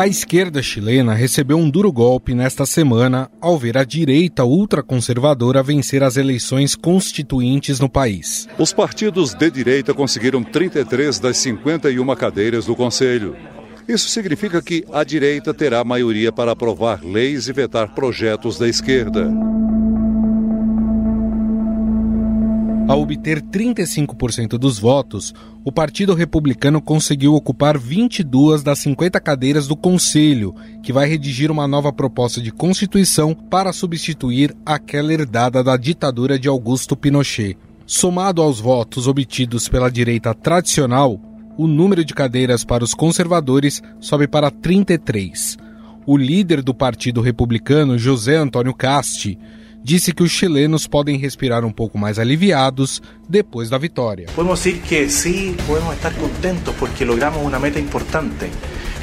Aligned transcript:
A 0.00 0.06
esquerda 0.06 0.62
chilena 0.62 1.12
recebeu 1.12 1.58
um 1.58 1.68
duro 1.68 1.92
golpe 1.92 2.32
nesta 2.32 2.64
semana 2.64 3.30
ao 3.38 3.58
ver 3.58 3.76
a 3.76 3.84
direita 3.84 4.46
ultraconservadora 4.46 5.62
vencer 5.62 6.02
as 6.02 6.16
eleições 6.16 6.74
constituintes 6.74 7.78
no 7.78 7.86
país. 7.86 8.48
Os 8.58 8.72
partidos 8.72 9.34
de 9.34 9.50
direita 9.50 9.92
conseguiram 9.92 10.42
33 10.42 11.18
das 11.18 11.36
51 11.36 12.16
cadeiras 12.16 12.64
do 12.64 12.74
Conselho. 12.74 13.36
Isso 13.86 14.08
significa 14.08 14.62
que 14.62 14.86
a 14.90 15.04
direita 15.04 15.52
terá 15.52 15.84
maioria 15.84 16.32
para 16.32 16.52
aprovar 16.52 17.04
leis 17.04 17.46
e 17.48 17.52
vetar 17.52 17.94
projetos 17.94 18.58
da 18.58 18.66
esquerda. 18.66 19.30
Ao 22.90 23.00
obter 23.00 23.40
35% 23.40 24.58
dos 24.58 24.80
votos, 24.80 25.32
o 25.64 25.70
Partido 25.70 26.12
Republicano 26.12 26.82
conseguiu 26.82 27.36
ocupar 27.36 27.78
22 27.78 28.64
das 28.64 28.80
50 28.80 29.20
cadeiras 29.20 29.68
do 29.68 29.76
Conselho, 29.76 30.52
que 30.82 30.92
vai 30.92 31.08
redigir 31.08 31.52
uma 31.52 31.68
nova 31.68 31.92
proposta 31.92 32.40
de 32.40 32.50
Constituição 32.50 33.32
para 33.32 33.72
substituir 33.72 34.56
aquela 34.66 35.12
herdada 35.12 35.62
da 35.62 35.76
ditadura 35.76 36.36
de 36.36 36.48
Augusto 36.48 36.96
Pinochet. 36.96 37.56
Somado 37.86 38.42
aos 38.42 38.58
votos 38.58 39.06
obtidos 39.06 39.68
pela 39.68 39.88
direita 39.88 40.34
tradicional, 40.34 41.20
o 41.56 41.68
número 41.68 42.04
de 42.04 42.12
cadeiras 42.12 42.64
para 42.64 42.82
os 42.82 42.92
conservadores 42.92 43.80
sobe 44.00 44.26
para 44.26 44.50
33. 44.50 45.56
O 46.04 46.16
líder 46.16 46.60
do 46.60 46.74
Partido 46.74 47.20
Republicano, 47.20 47.96
José 47.96 48.34
Antônio 48.34 48.74
Casti, 48.74 49.38
disse 49.82 50.12
que 50.12 50.22
os 50.22 50.30
chilenos 50.30 50.86
podem 50.86 51.16
respirar 51.18 51.64
um 51.64 51.72
pouco 51.72 51.98
mais 51.98 52.18
aliviados 52.18 53.02
depois 53.28 53.70
da 53.70 53.78
vitória. 53.78 54.26
Podemos 54.34 54.62
dizer 54.62 54.80
que 54.82 55.08
sim, 55.08 55.56
podemos 55.66 55.94
estar 55.94 56.12
contentos 56.14 56.74
porque 56.78 57.04
logramos 57.04 57.42
uma 57.42 57.58
meta 57.58 57.78
importante, 57.78 58.50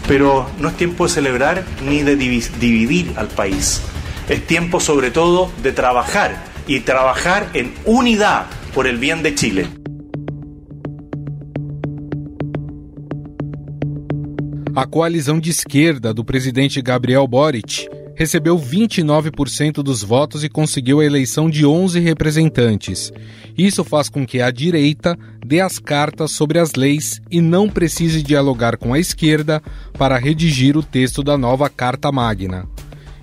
pero 0.07 0.49
no 0.59 0.69
es 0.69 0.77
tiempo 0.77 1.05
de 1.05 1.13
celebrar 1.13 1.65
ni 1.81 2.03
de 2.03 2.15
dividir 2.15 3.13
al 3.17 3.27
país. 3.27 3.81
Es 4.29 4.45
tiempo 4.45 4.79
sobre 4.79 5.11
todo 5.11 5.51
de 5.63 5.71
trabajar 5.71 6.43
y 6.67 6.81
trabajar 6.81 7.49
en 7.53 7.73
unidad 7.85 8.45
por 8.73 8.87
el 8.87 8.97
bien 8.97 9.23
de 9.23 9.33
Chile. 9.33 9.67
A 14.75 14.85
coalizão 14.85 15.39
de 15.39 15.49
esquerda 15.49 16.13
do 16.13 16.23
presidente 16.23 16.79
Gabriel 16.83 17.27
Boric 17.27 17.89
recebeu 18.17 18.57
29% 18.57 19.83
dos 19.83 20.01
votos 20.01 20.43
e 20.43 20.49
conseguiu 20.49 20.99
a 20.99 21.05
eleição 21.05 21.47
de 21.47 21.63
11 21.65 21.99
representantes. 21.99 23.13
Isso 23.55 23.83
faz 23.83 24.09
com 24.09 24.25
que 24.25 24.41
a 24.41 24.49
direita 24.49 25.17
dê 25.45 25.61
as 25.61 25.77
cartas 25.77 26.31
sobre 26.31 26.57
as 26.57 26.73
leis 26.73 27.21
e 27.29 27.39
não 27.39 27.69
precise 27.69 28.23
dialogar 28.23 28.75
com 28.75 28.93
a 28.93 28.99
esquerda 28.99 29.61
para 29.93 30.17
redigir 30.17 30.75
o 30.75 30.81
texto 30.81 31.21
da 31.21 31.37
nova 31.37 31.69
Carta 31.69 32.11
Magna. 32.11 32.67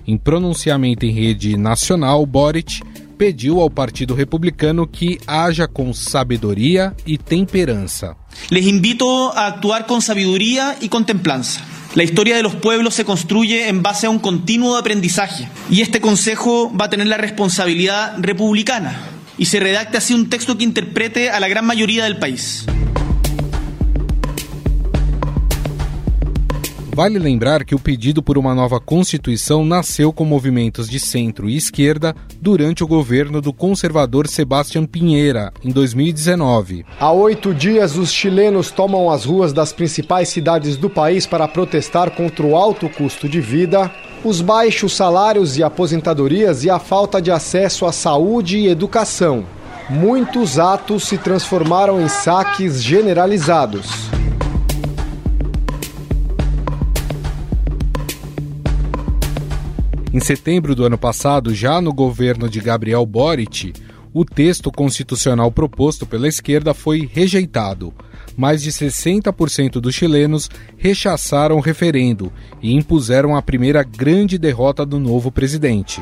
Em 0.07 0.17
pronunciamento 0.17 1.05
em 1.05 1.11
rede 1.11 1.57
nacional, 1.57 2.25
Boric 2.25 2.81
pediu 3.17 3.59
ao 3.59 3.69
Partido 3.69 4.13
Republicano 4.13 4.87
que 4.87 5.19
haja 5.27 5.67
com 5.67 5.93
sabedoria 5.93 6.95
e 7.05 7.17
temperança. 7.17 8.15
Les 8.49 8.65
invito 8.65 9.05
a 9.33 9.47
actuar 9.47 9.85
com 9.85 9.99
sabedoria 9.99 10.77
e 10.81 10.87
contemplança. 10.87 11.74
La 11.95 12.03
historia 12.03 12.35
de 12.35 12.43
los 12.43 12.55
pueblos 12.55 12.93
se 12.93 13.05
construye 13.05 13.69
en 13.69 13.81
base 13.81 14.05
a 14.05 14.09
un 14.09 14.19
continuo 14.19 14.75
aprendizaje 14.75 15.47
y 15.69 15.79
este 15.79 16.01
Consejo 16.01 16.69
va 16.75 16.85
a 16.85 16.89
tener 16.89 17.07
la 17.07 17.15
responsabilidad 17.15 18.15
republicana 18.17 18.99
y 19.37 19.45
se 19.45 19.61
redacte 19.61 19.97
así 19.97 20.13
un 20.13 20.29
texto 20.29 20.57
que 20.57 20.65
interprete 20.65 21.29
a 21.29 21.39
la 21.39 21.47
gran 21.47 21.65
mayoría 21.65 22.03
del 22.03 22.17
país. 22.17 22.65
Vale 26.95 27.19
lembrar 27.19 27.65
que 27.65 27.75
o 27.75 27.79
pedido 27.79 28.23
por 28.23 28.37
uma 28.37 28.55
nova 28.55 28.79
Constituição 28.79 29.65
nasceu 29.65 30.13
com 30.13 30.23
movimentos 30.23 30.87
de 30.87 30.97
centro 30.97 31.49
e 31.49 31.57
esquerda 31.57 32.15
durante 32.39 32.85
o 32.85 32.87
governo 32.87 33.41
do 33.41 33.51
conservador 33.51 34.29
Sebastião 34.29 34.85
Pinheira, 34.85 35.51
em 35.61 35.71
2019. 35.71 36.85
Há 36.97 37.11
oito 37.11 37.53
dias, 37.53 37.97
os 37.97 38.13
chilenos 38.13 38.71
tomam 38.71 39.11
as 39.11 39.25
ruas 39.25 39.51
das 39.51 39.73
principais 39.73 40.29
cidades 40.29 40.77
do 40.77 40.89
país 40.89 41.25
para 41.25 41.49
protestar 41.49 42.11
contra 42.11 42.45
o 42.45 42.55
alto 42.55 42.87
custo 42.87 43.27
de 43.27 43.41
vida, 43.41 43.91
os 44.23 44.39
baixos 44.39 44.95
salários 44.95 45.57
e 45.57 45.63
aposentadorias 45.63 46.63
e 46.63 46.69
a 46.69 46.79
falta 46.79 47.21
de 47.21 47.29
acesso 47.29 47.85
à 47.85 47.91
saúde 47.91 48.57
e 48.57 48.69
educação. 48.69 49.43
Muitos 49.89 50.57
atos 50.57 51.03
se 51.03 51.17
transformaram 51.17 51.99
em 51.99 52.07
saques 52.07 52.81
generalizados. 52.81 54.14
Em 60.15 60.19
setembro 60.21 60.73
do 60.73 60.85
ano 60.85 60.97
passado, 60.97 61.53
já 61.53 61.81
no 61.81 61.91
governo 61.91 62.47
de 62.47 62.61
Gabriel 62.61 63.05
Boric, 63.05 63.73
o 64.13 64.23
texto 64.23 64.71
constitucional 64.71 65.51
proposto 65.51 66.05
pela 66.05 66.25
esquerda 66.25 66.73
foi 66.73 67.09
rejeitado. 67.11 67.93
Mais 68.37 68.63
de 68.63 68.71
60% 68.71 69.71
dos 69.71 69.93
chilenos 69.93 70.49
rechaçaram 70.77 71.57
o 71.57 71.59
referendo 71.59 72.31
e 72.61 72.73
impuseram 72.73 73.35
a 73.35 73.41
primeira 73.41 73.83
grande 73.83 74.37
derrota 74.37 74.85
do 74.85 75.01
novo 75.01 75.29
presidente. 75.33 76.01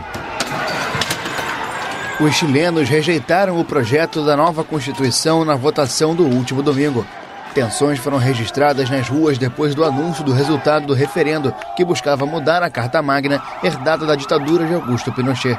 Os 2.20 2.36
chilenos 2.36 2.88
rejeitaram 2.88 3.60
o 3.60 3.66
projeto 3.66 4.24
da 4.24 4.38
nova 4.38 4.64
Constituição 4.64 5.44
na 5.44 5.56
votação 5.56 6.14
do 6.14 6.24
último 6.24 6.62
domingo. 6.62 7.04
Tensões 7.54 8.00
foram 8.00 8.18
registradas 8.18 8.90
nas 8.90 9.08
ruas 9.08 9.38
depois 9.38 9.76
do 9.76 9.84
anúncio 9.84 10.24
do 10.24 10.34
resultado 10.34 10.88
do 10.88 10.94
referendo 10.94 11.54
que 11.78 11.86
buscava 11.86 12.26
mudar 12.26 12.64
a 12.64 12.70
Carta 12.70 13.02
Magna 13.02 13.42
herdada 13.64 14.08
da 14.08 14.16
ditadura 14.16 14.66
de 14.66 14.74
Augusto 14.74 15.12
Pinochet. 15.14 15.56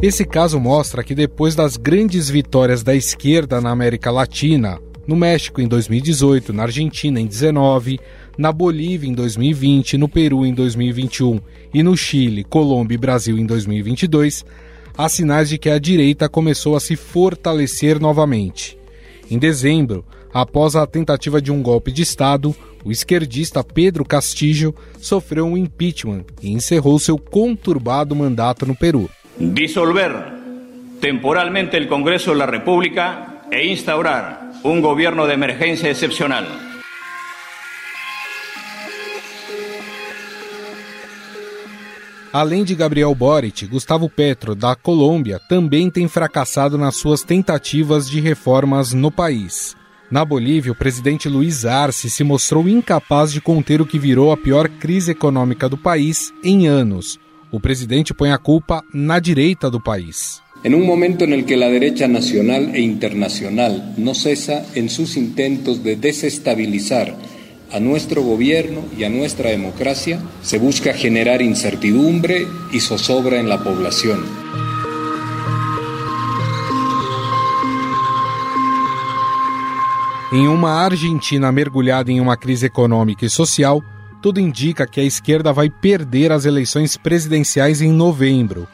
Esse 0.00 0.24
caso 0.24 0.58
mostra 0.58 1.04
que 1.04 1.14
depois 1.14 1.54
das 1.54 1.76
grandes 1.76 2.30
vitórias 2.30 2.82
da 2.82 2.94
esquerda 2.94 3.60
na 3.60 3.70
América 3.70 4.10
Latina, 4.10 4.78
no 5.06 5.16
México 5.16 5.60
em 5.60 5.68
2018, 5.68 6.52
na 6.52 6.64
Argentina 6.64 7.20
em 7.20 7.26
19, 7.26 8.00
na 8.38 8.52
Bolívia 8.52 9.08
em 9.08 9.14
2020, 9.14 9.98
no 9.98 10.08
Peru 10.08 10.46
em 10.46 10.54
2021 10.54 11.40
e 11.72 11.82
no 11.82 11.96
Chile, 11.96 12.44
Colômbia 12.44 12.94
e 12.94 12.98
Brasil 12.98 13.38
em 13.38 13.46
2022, 13.46 14.44
há 14.96 15.08
sinais 15.08 15.48
de 15.48 15.58
que 15.58 15.68
a 15.68 15.78
direita 15.78 16.28
começou 16.28 16.76
a 16.76 16.80
se 16.80 16.96
fortalecer 16.96 18.00
novamente. 18.00 18.78
Em 19.30 19.38
dezembro, 19.38 20.04
após 20.32 20.76
a 20.76 20.86
tentativa 20.86 21.40
de 21.40 21.50
um 21.52 21.62
golpe 21.62 21.92
de 21.92 22.02
Estado, 22.02 22.54
o 22.84 22.92
esquerdista 22.92 23.64
Pedro 23.64 24.04
Castillo 24.04 24.74
sofreu 24.98 25.46
um 25.46 25.56
impeachment 25.56 26.24
e 26.40 26.52
encerrou 26.52 26.98
seu 26.98 27.18
conturbado 27.18 28.14
mandato 28.14 28.64
no 28.64 28.76
Peru. 28.76 29.10
Dissolver 29.38 30.12
temporalmente 31.00 31.76
o 31.76 31.88
Congresso 31.88 32.34
da 32.36 32.46
República 32.46 33.42
e 33.50 33.72
instaurar 33.72 34.52
um 34.64 34.80
governo 34.80 35.26
de 35.26 35.32
emergência 35.32 35.88
excepcional. 35.88 36.44
Além 42.38 42.64
de 42.64 42.74
Gabriel 42.74 43.14
Boric, 43.14 43.66
Gustavo 43.66 44.10
Petro, 44.10 44.54
da 44.54 44.76
Colômbia, 44.76 45.40
também 45.48 45.88
tem 45.88 46.06
fracassado 46.06 46.76
nas 46.76 46.96
suas 46.96 47.22
tentativas 47.22 48.10
de 48.10 48.20
reformas 48.20 48.92
no 48.92 49.10
país. 49.10 49.74
Na 50.10 50.22
Bolívia, 50.22 50.70
o 50.70 50.74
presidente 50.74 51.30
Luiz 51.30 51.64
Arce 51.64 52.10
se 52.10 52.22
mostrou 52.22 52.68
incapaz 52.68 53.32
de 53.32 53.40
conter 53.40 53.80
o 53.80 53.86
que 53.86 53.98
virou 53.98 54.32
a 54.32 54.36
pior 54.36 54.68
crise 54.68 55.12
econômica 55.12 55.66
do 55.66 55.78
país 55.78 56.30
em 56.44 56.66
anos. 56.66 57.18
O 57.50 57.58
presidente 57.58 58.12
põe 58.12 58.30
a 58.30 58.36
culpa 58.36 58.84
na 58.92 59.18
direita 59.18 59.70
do 59.70 59.80
país. 59.80 60.42
En 60.62 60.74
un 60.74 60.84
momento 60.84 61.24
en 61.24 61.32
el 61.32 61.46
que 61.46 61.56
la 61.56 61.70
derecha 61.70 62.06
nacional 62.06 62.74
e 62.74 62.82
internacional 62.82 63.94
no 63.96 64.14
cesa 64.14 64.62
en 64.74 64.90
sus 64.90 65.16
intentos 65.16 65.82
de 65.82 65.96
desestabilizar 65.96 67.16
a 67.72 67.80
nuestro 67.80 68.22
gobierno 68.22 68.84
y 68.96 69.04
a 69.04 69.08
nuestra 69.08 69.50
democracia, 69.50 70.20
se 70.42 70.58
busca 70.58 70.92
generar 70.92 71.42
incertidumbre 71.42 72.46
y 72.72 72.80
zozobra 72.80 73.38
en 73.38 73.48
la 73.48 73.62
población. 73.62 74.24
Em 80.32 80.48
uma 80.48 80.84
Argentina 80.84 81.52
mergulhada 81.52 82.10
em 82.10 82.20
uma 82.20 82.36
crise 82.36 82.66
econômica 82.66 83.24
e 83.24 83.30
social, 83.30 83.82
tudo 84.20 84.40
indica 84.40 84.86
que 84.86 85.00
a 85.00 85.04
esquerda 85.04 85.52
vai 85.52 85.70
perder 85.70 86.32
as 86.32 86.44
eleições 86.44 86.96
presidenciais 86.96 87.80
em 87.80 87.92
novembro. 87.92 88.66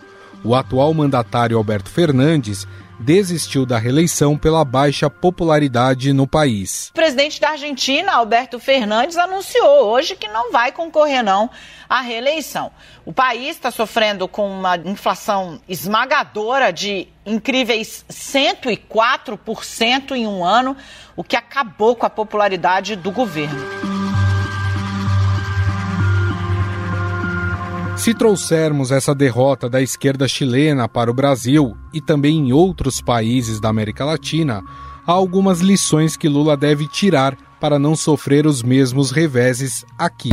O 0.42 0.54
atual 0.54 0.92
mandatário 0.94 1.58
Alberto 1.58 1.90
Fernandes 1.90 2.66
desistiu 3.02 3.66
da 3.66 3.78
reeleição 3.78 4.38
pela 4.38 4.64
baixa 4.64 5.10
popularidade 5.10 6.12
no 6.12 6.26
país. 6.26 6.88
O 6.90 6.94
presidente 6.94 7.40
da 7.40 7.50
Argentina, 7.50 8.12
Alberto 8.12 8.58
Fernandes, 8.58 9.16
anunciou 9.16 9.86
hoje 9.86 10.16
que 10.16 10.28
não 10.28 10.52
vai 10.52 10.72
concorrer 10.72 11.22
não 11.22 11.50
à 11.88 12.00
reeleição. 12.00 12.70
O 13.04 13.12
país 13.12 13.56
está 13.56 13.70
sofrendo 13.70 14.28
com 14.28 14.48
uma 14.48 14.76
inflação 14.76 15.60
esmagadora 15.68 16.72
de 16.72 17.08
incríveis 17.26 18.04
104% 18.08 20.12
em 20.12 20.26
um 20.26 20.44
ano, 20.44 20.76
o 21.16 21.24
que 21.24 21.36
acabou 21.36 21.96
com 21.96 22.06
a 22.06 22.10
popularidade 22.10 22.96
do 22.96 23.10
governo. 23.10 23.81
Se 28.02 28.12
trouxermos 28.12 28.90
essa 28.90 29.14
derrota 29.14 29.70
da 29.70 29.80
esquerda 29.80 30.26
chilena 30.26 30.88
para 30.88 31.08
o 31.08 31.14
Brasil 31.14 31.76
e 31.94 32.00
também 32.00 32.36
em 32.36 32.52
outros 32.52 33.00
países 33.00 33.60
da 33.60 33.68
América 33.68 34.04
Latina, 34.04 34.60
há 35.06 35.12
algumas 35.12 35.60
lições 35.60 36.16
que 36.16 36.28
Lula 36.28 36.56
deve 36.56 36.88
tirar 36.88 37.36
para 37.60 37.78
não 37.78 37.94
sofrer 37.94 38.44
os 38.44 38.60
mesmos 38.60 39.12
reveses 39.12 39.84
aqui. 39.96 40.30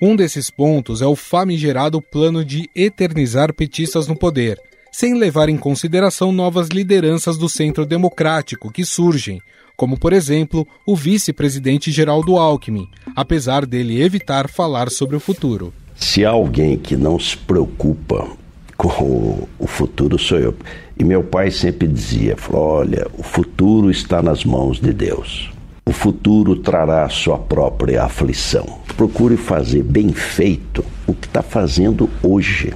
Um 0.00 0.14
desses 0.14 0.50
pontos 0.50 1.02
é 1.02 1.06
o 1.06 1.16
famigerado 1.16 2.00
plano 2.00 2.44
de 2.44 2.70
eternizar 2.76 3.52
petistas 3.52 4.06
no 4.06 4.16
poder, 4.16 4.56
sem 4.92 5.14
levar 5.14 5.48
em 5.48 5.58
consideração 5.58 6.30
novas 6.30 6.68
lideranças 6.68 7.36
do 7.36 7.48
centro 7.48 7.84
democrático 7.84 8.70
que 8.70 8.84
surgem, 8.84 9.42
como 9.82 9.98
por 9.98 10.12
exemplo 10.12 10.64
o 10.86 10.94
vice-presidente 10.94 11.90
Geraldo 11.90 12.36
Alckmin, 12.36 12.86
apesar 13.16 13.66
dele 13.66 14.00
evitar 14.00 14.48
falar 14.48 14.88
sobre 14.88 15.16
o 15.16 15.18
futuro. 15.18 15.74
Se 15.96 16.24
há 16.24 16.30
alguém 16.30 16.78
que 16.78 16.96
não 16.96 17.18
se 17.18 17.36
preocupa 17.36 18.28
com 18.76 19.48
o 19.58 19.66
futuro 19.66 20.16
sou 20.20 20.38
eu. 20.38 20.54
E 20.96 21.02
meu 21.02 21.24
pai 21.24 21.50
sempre 21.50 21.88
dizia, 21.88 22.36
olha, 22.52 23.08
o 23.18 23.24
futuro 23.24 23.90
está 23.90 24.22
nas 24.22 24.44
mãos 24.44 24.78
de 24.78 24.92
Deus. 24.92 25.50
O 25.84 25.92
futuro 25.92 26.54
trará 26.54 27.08
sua 27.08 27.36
própria 27.36 28.04
aflição. 28.04 28.78
Procure 28.96 29.36
fazer 29.36 29.82
bem 29.82 30.12
feito 30.12 30.84
o 31.08 31.12
que 31.12 31.26
está 31.26 31.42
fazendo 31.42 32.08
hoje. 32.22 32.72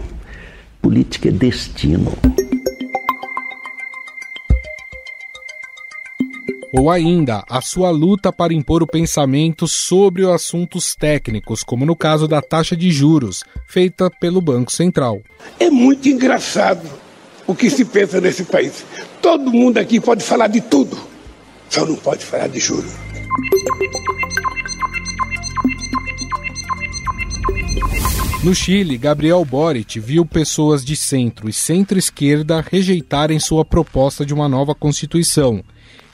Política 0.82 1.28
é 1.28 1.32
destino. 1.32 2.10
Ou 6.78 6.90
ainda 6.90 7.42
a 7.48 7.62
sua 7.62 7.90
luta 7.90 8.30
para 8.30 8.52
impor 8.52 8.82
o 8.82 8.86
pensamento 8.86 9.66
sobre 9.66 10.24
os 10.24 10.30
assuntos 10.30 10.94
técnicos, 10.94 11.62
como 11.62 11.86
no 11.86 11.96
caso 11.96 12.28
da 12.28 12.42
taxa 12.42 12.76
de 12.76 12.90
juros, 12.90 13.42
feita 13.66 14.10
pelo 14.10 14.42
Banco 14.42 14.70
Central. 14.70 15.22
É 15.58 15.70
muito 15.70 16.06
engraçado 16.06 16.86
o 17.46 17.54
que 17.54 17.70
se 17.70 17.84
pensa 17.84 18.20
nesse 18.20 18.44
país. 18.44 18.84
Todo 19.22 19.50
mundo 19.50 19.78
aqui 19.78 19.98
pode 19.98 20.22
falar 20.22 20.48
de 20.48 20.60
tudo, 20.60 20.98
só 21.70 21.86
não 21.86 21.96
pode 21.96 22.22
falar 22.22 22.48
de 22.48 22.60
juros. 22.60 22.92
No 28.44 28.54
Chile, 28.54 28.98
Gabriel 28.98 29.44
Boric 29.44 29.98
viu 29.98 30.26
pessoas 30.26 30.84
de 30.84 30.94
centro 30.94 31.48
e 31.48 31.52
centro-esquerda 31.52 32.64
rejeitarem 32.70 33.40
sua 33.40 33.64
proposta 33.64 34.26
de 34.26 34.34
uma 34.34 34.48
nova 34.48 34.74
Constituição 34.74 35.64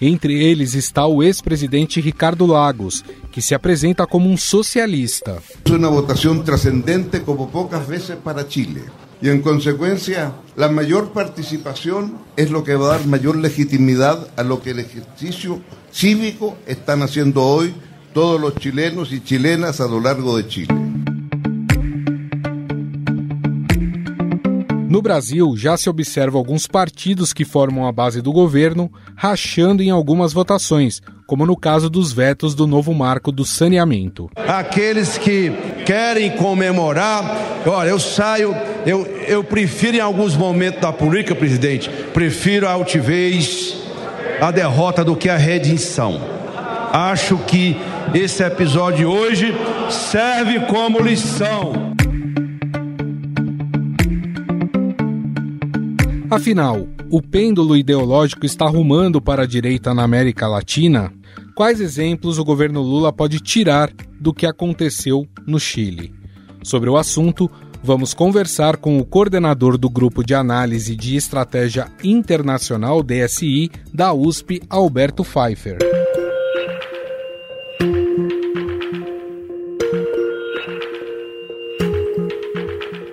entre 0.04 0.42
eles 0.42 0.74
está 0.74 1.06
o 1.06 1.22
ex-presidente 1.22 2.00
Ricardo 2.00 2.44
Lagos, 2.44 3.04
que 3.30 3.40
se 3.40 3.54
apresenta 3.54 4.04
como 4.04 4.28
um 4.28 4.36
socialista. 4.36 5.40
É 5.64 5.70
uma 5.70 5.88
votação 5.88 6.42
trascendente 6.42 7.20
como 7.20 7.46
poucas 7.46 7.86
vezes 7.86 8.16
para 8.16 8.44
Chile. 8.48 8.82
E, 9.22 9.30
em 9.30 9.40
consequência, 9.40 10.32
a 10.58 10.68
maior 10.68 11.06
participação 11.06 12.18
é 12.36 12.42
o 12.42 12.62
que 12.62 12.76
vai 12.76 12.98
dar 12.98 13.06
maior 13.06 13.36
legitimidade 13.36 14.26
a 14.36 14.42
lo 14.42 14.58
que 14.58 14.72
o 14.72 14.80
exercício 14.80 15.62
cívico 15.92 16.56
estão 16.66 16.98
fazendo 16.98 17.40
hoje 17.40 17.72
todos 18.12 18.52
os 18.52 18.60
chilenos 18.60 19.12
e 19.12 19.22
chilenas 19.24 19.80
a 19.80 19.86
lo 19.86 20.00
largo 20.00 20.42
de 20.42 20.50
Chile. 20.50 20.91
No 24.92 25.00
Brasil, 25.00 25.56
já 25.56 25.74
se 25.74 25.88
observa 25.88 26.36
alguns 26.36 26.66
partidos 26.66 27.32
que 27.32 27.46
formam 27.46 27.86
a 27.86 27.90
base 27.90 28.20
do 28.20 28.30
governo 28.30 28.92
rachando 29.16 29.82
em 29.82 29.88
algumas 29.88 30.34
votações, 30.34 31.00
como 31.26 31.46
no 31.46 31.56
caso 31.56 31.88
dos 31.88 32.12
vetos 32.12 32.54
do 32.54 32.66
novo 32.66 32.92
marco 32.92 33.32
do 33.32 33.42
saneamento. 33.42 34.28
Aqueles 34.46 35.16
que 35.16 35.50
querem 35.86 36.32
comemorar, 36.32 37.24
olha, 37.64 37.88
eu 37.88 37.98
saio, 37.98 38.54
eu, 38.84 39.06
eu 39.26 39.42
prefiro 39.42 39.96
em 39.96 40.00
alguns 40.00 40.36
momentos 40.36 40.82
da 40.82 40.92
política, 40.92 41.34
presidente, 41.34 41.88
prefiro 42.12 42.68
a 42.68 42.72
altivez, 42.72 43.74
a 44.42 44.50
derrota 44.50 45.02
do 45.02 45.16
que 45.16 45.30
a 45.30 45.38
redenção. 45.38 46.20
Acho 46.92 47.38
que 47.38 47.78
esse 48.12 48.44
episódio 48.44 49.08
hoje 49.08 49.54
serve 49.88 50.60
como 50.66 51.00
lição. 51.00 51.92
Afinal, 56.32 56.88
o 57.10 57.20
pêndulo 57.20 57.76
ideológico 57.76 58.46
está 58.46 58.64
rumando 58.66 59.20
para 59.20 59.42
a 59.42 59.46
direita 59.46 59.92
na 59.92 60.02
América 60.02 60.48
Latina? 60.48 61.12
Quais 61.54 61.78
exemplos 61.78 62.38
o 62.38 62.44
governo 62.44 62.80
Lula 62.80 63.12
pode 63.12 63.38
tirar 63.38 63.92
do 64.18 64.32
que 64.32 64.46
aconteceu 64.46 65.28
no 65.46 65.60
Chile? 65.60 66.14
Sobre 66.62 66.88
o 66.88 66.96
assunto, 66.96 67.50
vamos 67.82 68.14
conversar 68.14 68.78
com 68.78 68.96
o 68.96 69.04
coordenador 69.04 69.76
do 69.76 69.90
Grupo 69.90 70.24
de 70.24 70.34
Análise 70.34 70.96
de 70.96 71.16
Estratégia 71.16 71.92
Internacional 72.02 73.02
DSI 73.02 73.70
da 73.92 74.14
USP, 74.14 74.62
Alberto 74.70 75.22
Pfeiffer. 75.22 75.76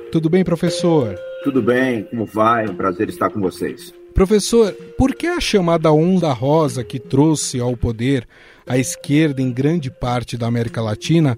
Tudo 0.10 0.30
bem, 0.30 0.46
professor? 0.46 1.20
Tudo 1.44 1.62
bem, 1.62 2.04
como 2.04 2.26
vai? 2.26 2.68
Um 2.68 2.76
prazer 2.76 3.08
estar 3.08 3.30
com 3.30 3.40
vocês. 3.40 3.94
Professor, 4.14 4.74
por 4.98 5.16
que 5.16 5.28
a 5.28 5.40
chamada 5.40 5.92
onda 5.92 6.34
rosa 6.34 6.84
que 6.84 7.00
trouxe 7.00 7.62
ao 7.62 7.78
poder 7.78 8.28
a 8.68 8.78
esquerda 8.78 9.42
em 9.42 9.52
grande 9.52 9.90
parte 9.90 10.38
da 10.38 10.48
América 10.48 10.82
Latina 10.82 11.38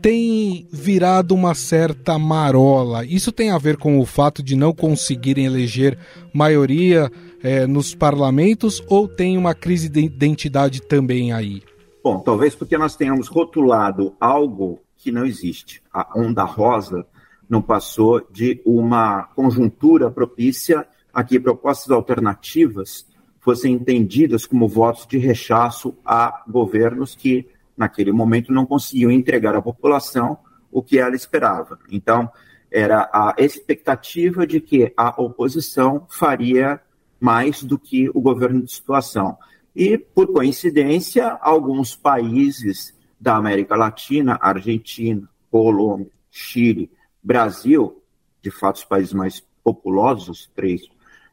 tem 0.00 0.68
virado 0.70 1.34
uma 1.34 1.54
certa 1.54 2.16
marola? 2.16 3.04
Isso 3.04 3.32
tem 3.32 3.50
a 3.50 3.58
ver 3.58 3.76
com 3.76 3.98
o 3.98 4.06
fato 4.06 4.42
de 4.42 4.54
não 4.54 4.72
conseguirem 4.72 5.46
eleger 5.46 5.98
maioria 6.32 7.10
é, 7.42 7.66
nos 7.66 7.92
parlamentos 7.92 8.80
ou 8.88 9.08
tem 9.08 9.36
uma 9.36 9.54
crise 9.54 9.88
de 9.88 10.00
identidade 10.00 10.80
também 10.82 11.32
aí? 11.32 11.62
Bom, 12.04 12.20
talvez 12.20 12.54
porque 12.54 12.78
nós 12.78 12.94
tenhamos 12.94 13.26
rotulado 13.26 14.14
algo 14.20 14.78
que 14.96 15.10
não 15.10 15.26
existe. 15.26 15.82
A 15.92 16.16
onda 16.16 16.44
rosa 16.44 17.04
não 17.50 17.60
passou 17.60 18.24
de 18.30 18.62
uma 18.64 19.24
conjuntura 19.34 20.08
propícia 20.08 20.86
a 21.12 21.24
que 21.24 21.40
propostas 21.40 21.90
alternativas 21.90 23.04
fossem 23.40 23.74
entendidas 23.74 24.46
como 24.46 24.68
votos 24.68 25.04
de 25.04 25.18
rechaço 25.18 25.96
a 26.04 26.44
governos 26.48 27.16
que, 27.16 27.48
naquele 27.76 28.12
momento, 28.12 28.52
não 28.52 28.64
conseguiam 28.64 29.10
entregar 29.10 29.56
à 29.56 29.60
população 29.60 30.38
o 30.70 30.80
que 30.80 31.00
ela 31.00 31.16
esperava. 31.16 31.76
Então, 31.90 32.30
era 32.70 33.10
a 33.12 33.34
expectativa 33.36 34.46
de 34.46 34.60
que 34.60 34.92
a 34.96 35.20
oposição 35.20 36.06
faria 36.08 36.80
mais 37.18 37.64
do 37.64 37.76
que 37.76 38.08
o 38.10 38.20
governo 38.20 38.62
de 38.62 38.72
situação. 38.72 39.36
E, 39.74 39.98
por 39.98 40.28
coincidência, 40.32 41.36
alguns 41.40 41.96
países 41.96 42.96
da 43.20 43.34
América 43.34 43.74
Latina, 43.74 44.38
Argentina, 44.40 45.28
Colômbia, 45.50 46.12
Chile, 46.30 46.88
Brasil, 47.22 48.02
de 48.42 48.50
fato, 48.50 48.76
os 48.76 48.84
países 48.84 49.12
mais 49.12 49.44
populosos, 49.62 50.50
três, 50.54 50.82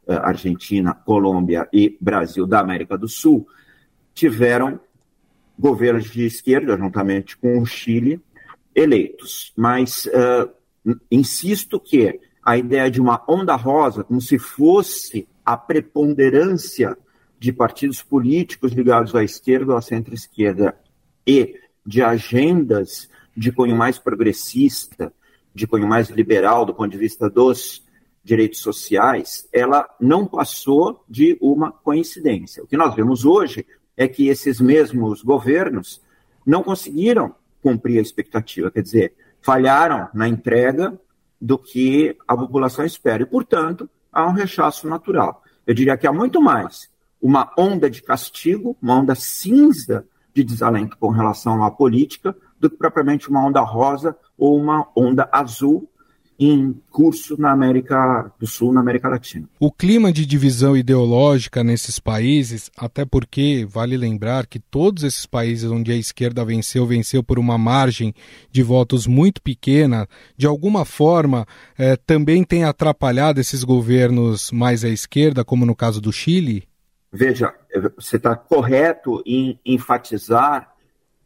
eh, 0.07 0.13
Argentina, 0.13 0.93
Colômbia 0.93 1.67
e 1.71 1.97
Brasil 1.99 2.45
da 2.45 2.59
América 2.59 2.97
do 2.97 3.07
Sul, 3.07 3.47
tiveram 4.13 4.79
governos 5.57 6.11
de 6.11 6.25
esquerda, 6.25 6.77
juntamente 6.77 7.37
com 7.37 7.59
o 7.59 7.65
Chile, 7.65 8.21
eleitos. 8.75 9.51
Mas 9.55 10.05
uh, 10.05 10.49
insisto 11.11 11.79
que 11.79 12.19
a 12.43 12.57
ideia 12.57 12.89
de 12.91 13.01
uma 13.01 13.23
onda 13.27 13.55
rosa, 13.55 14.03
como 14.03 14.21
se 14.21 14.37
fosse 14.37 15.27
a 15.45 15.57
preponderância 15.57 16.97
de 17.39 17.51
partidos 17.51 18.01
políticos 18.01 18.71
ligados 18.71 19.15
à 19.15 19.23
esquerda 19.23 19.73
ou 19.73 19.77
à 19.77 19.81
centro-esquerda 19.81 20.77
e 21.25 21.55
de 21.85 22.01
agendas 22.01 23.09
de 23.35 23.51
cunho 23.51 23.75
mais 23.75 23.97
progressista, 23.99 25.13
de 25.57 25.65
cunho 25.65 25.87
mais 25.87 26.09
liberal 26.09 26.65
do 26.65 26.73
ponto 26.73 26.91
de 26.91 26.97
vista 26.99 27.27
dos 27.27 27.83
direitos 28.23 28.59
sociais, 28.59 29.49
ela 29.51 29.89
não 29.99 30.27
passou 30.27 31.03
de 31.09 31.35
uma 31.41 31.71
coincidência. 31.71 32.63
O 32.63 32.67
que 32.67 32.77
nós 32.77 32.93
vemos 32.93 33.25
hoje 33.25 33.65
é 33.95 34.07
que 34.07 34.27
esses 34.27 34.61
mesmos 34.61 35.23
governos 35.23 35.99
não 36.45 36.61
conseguiram 36.61 37.33
cumprir 37.61 37.97
a 37.97 38.01
expectativa, 38.01 38.69
quer 38.69 38.83
dizer, 38.83 39.15
falharam 39.41 40.07
na 40.13 40.27
entrega 40.27 40.99
do 41.41 41.57
que 41.57 42.15
a 42.27 42.37
população 42.37 42.85
espera. 42.85 43.23
E, 43.23 43.25
portanto, 43.25 43.89
há 44.11 44.27
um 44.27 44.33
rechaço 44.33 44.87
natural. 44.87 45.41
Eu 45.65 45.73
diria 45.73 45.97
que 45.97 46.05
há 46.05 46.13
muito 46.13 46.39
mais 46.39 46.87
uma 47.19 47.51
onda 47.57 47.89
de 47.89 48.03
castigo, 48.03 48.77
uma 48.79 48.95
onda 48.95 49.15
cinza 49.15 50.05
de 50.33 50.43
desalento 50.43 50.95
com 50.97 51.09
relação 51.09 51.63
à 51.63 51.71
política, 51.71 52.35
do 52.59 52.69
que 52.69 52.77
propriamente 52.77 53.29
uma 53.29 53.45
onda 53.45 53.61
rosa 53.61 54.15
ou 54.37 54.57
uma 54.57 54.87
onda 54.95 55.27
azul 55.31 55.89
em 56.39 56.79
curso 56.91 57.39
na 57.39 57.51
América 57.51 58.31
do 58.39 58.45
Sul, 58.45 58.71
na 58.71 58.79
América 58.79 59.09
Latina. 59.09 59.49
O 59.59 59.71
clima 59.71 60.11
de 60.11 60.25
divisão 60.25 60.77
ideológica 60.77 61.63
nesses 61.63 61.99
países, 61.99 62.69
até 62.77 63.03
porque 63.03 63.65
vale 63.67 63.97
lembrar 63.97 64.45
que 64.45 64.59
todos 64.59 65.03
esses 65.03 65.25
países 65.25 65.69
onde 65.69 65.91
a 65.91 65.95
esquerda 65.95 66.45
venceu, 66.45 66.85
venceu 66.85 67.23
por 67.23 67.39
uma 67.39 67.57
margem 67.57 68.13
de 68.51 68.61
votos 68.61 69.07
muito 69.07 69.41
pequena, 69.41 70.07
de 70.37 70.45
alguma 70.45 70.85
forma 70.85 71.45
eh, 71.77 71.97
também 72.05 72.43
tem 72.43 72.63
atrapalhado 72.63 73.39
esses 73.39 73.63
governos 73.63 74.51
mais 74.51 74.85
à 74.85 74.89
esquerda, 74.89 75.43
como 75.43 75.65
no 75.65 75.75
caso 75.75 75.99
do 75.99 76.11
Chile? 76.11 76.67
Veja, 77.11 77.53
você 77.95 78.17
está 78.17 78.35
correto 78.35 79.23
em 79.25 79.59
enfatizar 79.65 80.76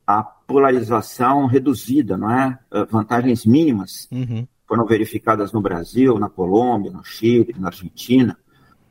a 0.05 0.24
polarização 0.24 1.46
reduzida, 1.46 2.17
não 2.17 2.29
é? 2.29 2.60
Vantagens 2.89 3.46
mínimas. 3.46 4.08
Uhum 4.12 4.48
foram 4.72 4.86
verificadas 4.86 5.51
no 5.51 5.60
Brasil, 5.60 6.17
na 6.17 6.29
Colômbia, 6.29 6.91
no 6.91 7.03
Chile, 7.03 7.53
na 7.60 7.67
Argentina. 7.67 8.38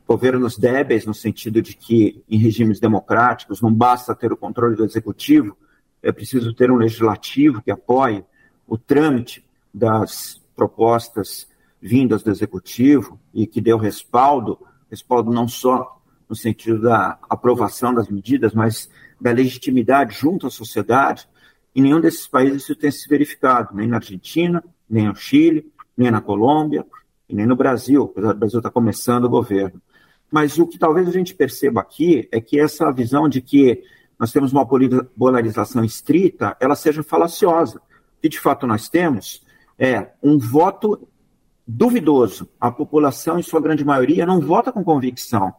Governos 0.07 0.55
débeis, 0.55 1.07
no 1.07 1.13
sentido 1.15 1.59
de 1.59 1.75
que, 1.75 2.23
em 2.29 2.37
regimes 2.37 2.79
democráticos, 2.79 3.63
não 3.63 3.73
basta 3.73 4.13
ter 4.13 4.31
o 4.31 4.37
controle 4.37 4.75
do 4.75 4.85
executivo, 4.85 5.57
é 6.03 6.11
preciso 6.11 6.53
ter 6.53 6.69
um 6.69 6.75
legislativo 6.75 7.63
que 7.63 7.71
apoie 7.71 8.23
o 8.67 8.77
trâmite 8.77 9.43
das 9.73 10.39
propostas 10.55 11.47
vindas 11.81 12.21
do 12.21 12.29
executivo 12.29 13.19
e 13.33 13.47
que 13.47 13.59
dê 13.59 13.73
o 13.73 13.77
respaldo 13.77 14.59
respaldo 14.87 15.33
não 15.33 15.47
só 15.47 15.99
no 16.29 16.35
sentido 16.35 16.79
da 16.79 17.17
aprovação 17.27 17.91
das 17.91 18.07
medidas, 18.07 18.53
mas 18.53 18.87
da 19.21 19.31
legitimidade 19.31 20.17
junto 20.17 20.47
à 20.47 20.49
sociedade. 20.49 21.29
Em 21.75 21.81
nenhum 21.83 22.01
desses 22.01 22.27
países 22.27 22.63
isso 22.63 22.75
tem 22.75 22.89
se 22.89 23.07
verificado, 23.07 23.75
nem 23.75 23.87
na 23.87 23.97
Argentina, 23.97 24.63
nem 24.89 25.07
no 25.07 25.15
Chile, 25.15 25.71
nem 25.95 26.09
na 26.09 26.19
Colômbia, 26.19 26.85
e 27.29 27.35
nem 27.35 27.45
no 27.45 27.55
Brasil, 27.55 28.11
apesar 28.11 28.33
do 28.33 28.39
Brasil 28.39 28.59
estar 28.59 28.71
começando 28.71 29.25
o 29.25 29.29
governo. 29.29 29.81
Mas 30.29 30.57
o 30.57 30.67
que 30.67 30.77
talvez 30.77 31.07
a 31.07 31.11
gente 31.11 31.33
perceba 31.33 31.79
aqui 31.79 32.27
é 32.31 32.41
que 32.41 32.59
essa 32.59 32.91
visão 32.91 33.29
de 33.29 33.41
que 33.41 33.83
nós 34.19 34.31
temos 34.31 34.51
uma 34.51 34.65
polarização 34.65 35.83
estrita, 35.83 36.55
ela 36.59 36.75
seja 36.75 37.03
falaciosa. 37.03 37.79
O 37.79 38.21
que 38.21 38.29
de 38.29 38.39
fato 38.39 38.67
nós 38.67 38.89
temos 38.89 39.43
é 39.79 40.09
um 40.21 40.37
voto 40.37 41.07
duvidoso. 41.65 42.49
A 42.59 42.71
população, 42.71 43.39
em 43.39 43.43
sua 43.43 43.61
grande 43.61 43.83
maioria, 43.83 44.25
não 44.25 44.39
vota 44.39 44.71
com 44.71 44.83
convicção. 44.83 45.53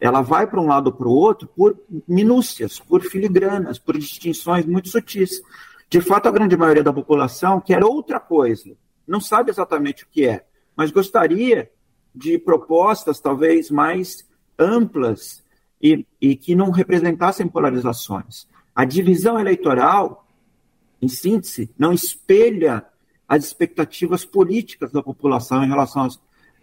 Ela 0.00 0.22
vai 0.22 0.46
para 0.46 0.60
um 0.60 0.66
lado 0.66 0.88
ou 0.88 0.92
para 0.92 1.08
o 1.08 1.12
outro 1.12 1.48
por 1.48 1.78
minúcias, 2.06 2.78
por 2.78 3.02
filigranas, 3.02 3.78
por 3.78 3.96
distinções 3.96 4.66
muito 4.66 4.88
sutis. 4.88 5.40
De 5.88 6.00
fato, 6.00 6.28
a 6.28 6.32
grande 6.32 6.56
maioria 6.56 6.82
da 6.82 6.92
população 6.92 7.60
quer 7.60 7.84
outra 7.84 8.18
coisa, 8.18 8.76
não 9.06 9.20
sabe 9.20 9.50
exatamente 9.50 10.04
o 10.04 10.06
que 10.10 10.26
é, 10.26 10.44
mas 10.76 10.90
gostaria 10.90 11.70
de 12.14 12.38
propostas 12.38 13.20
talvez 13.20 13.70
mais 13.70 14.26
amplas 14.58 15.42
e, 15.82 16.06
e 16.20 16.36
que 16.36 16.54
não 16.54 16.70
representassem 16.70 17.46
polarizações. 17.46 18.46
A 18.74 18.84
divisão 18.84 19.38
eleitoral, 19.38 20.26
em 21.00 21.08
síntese, 21.08 21.70
não 21.78 21.92
espelha 21.92 22.84
as 23.28 23.44
expectativas 23.44 24.24
políticas 24.24 24.92
da 24.92 25.02
população 25.02 25.62
em 25.62 25.68
relação 25.68 26.08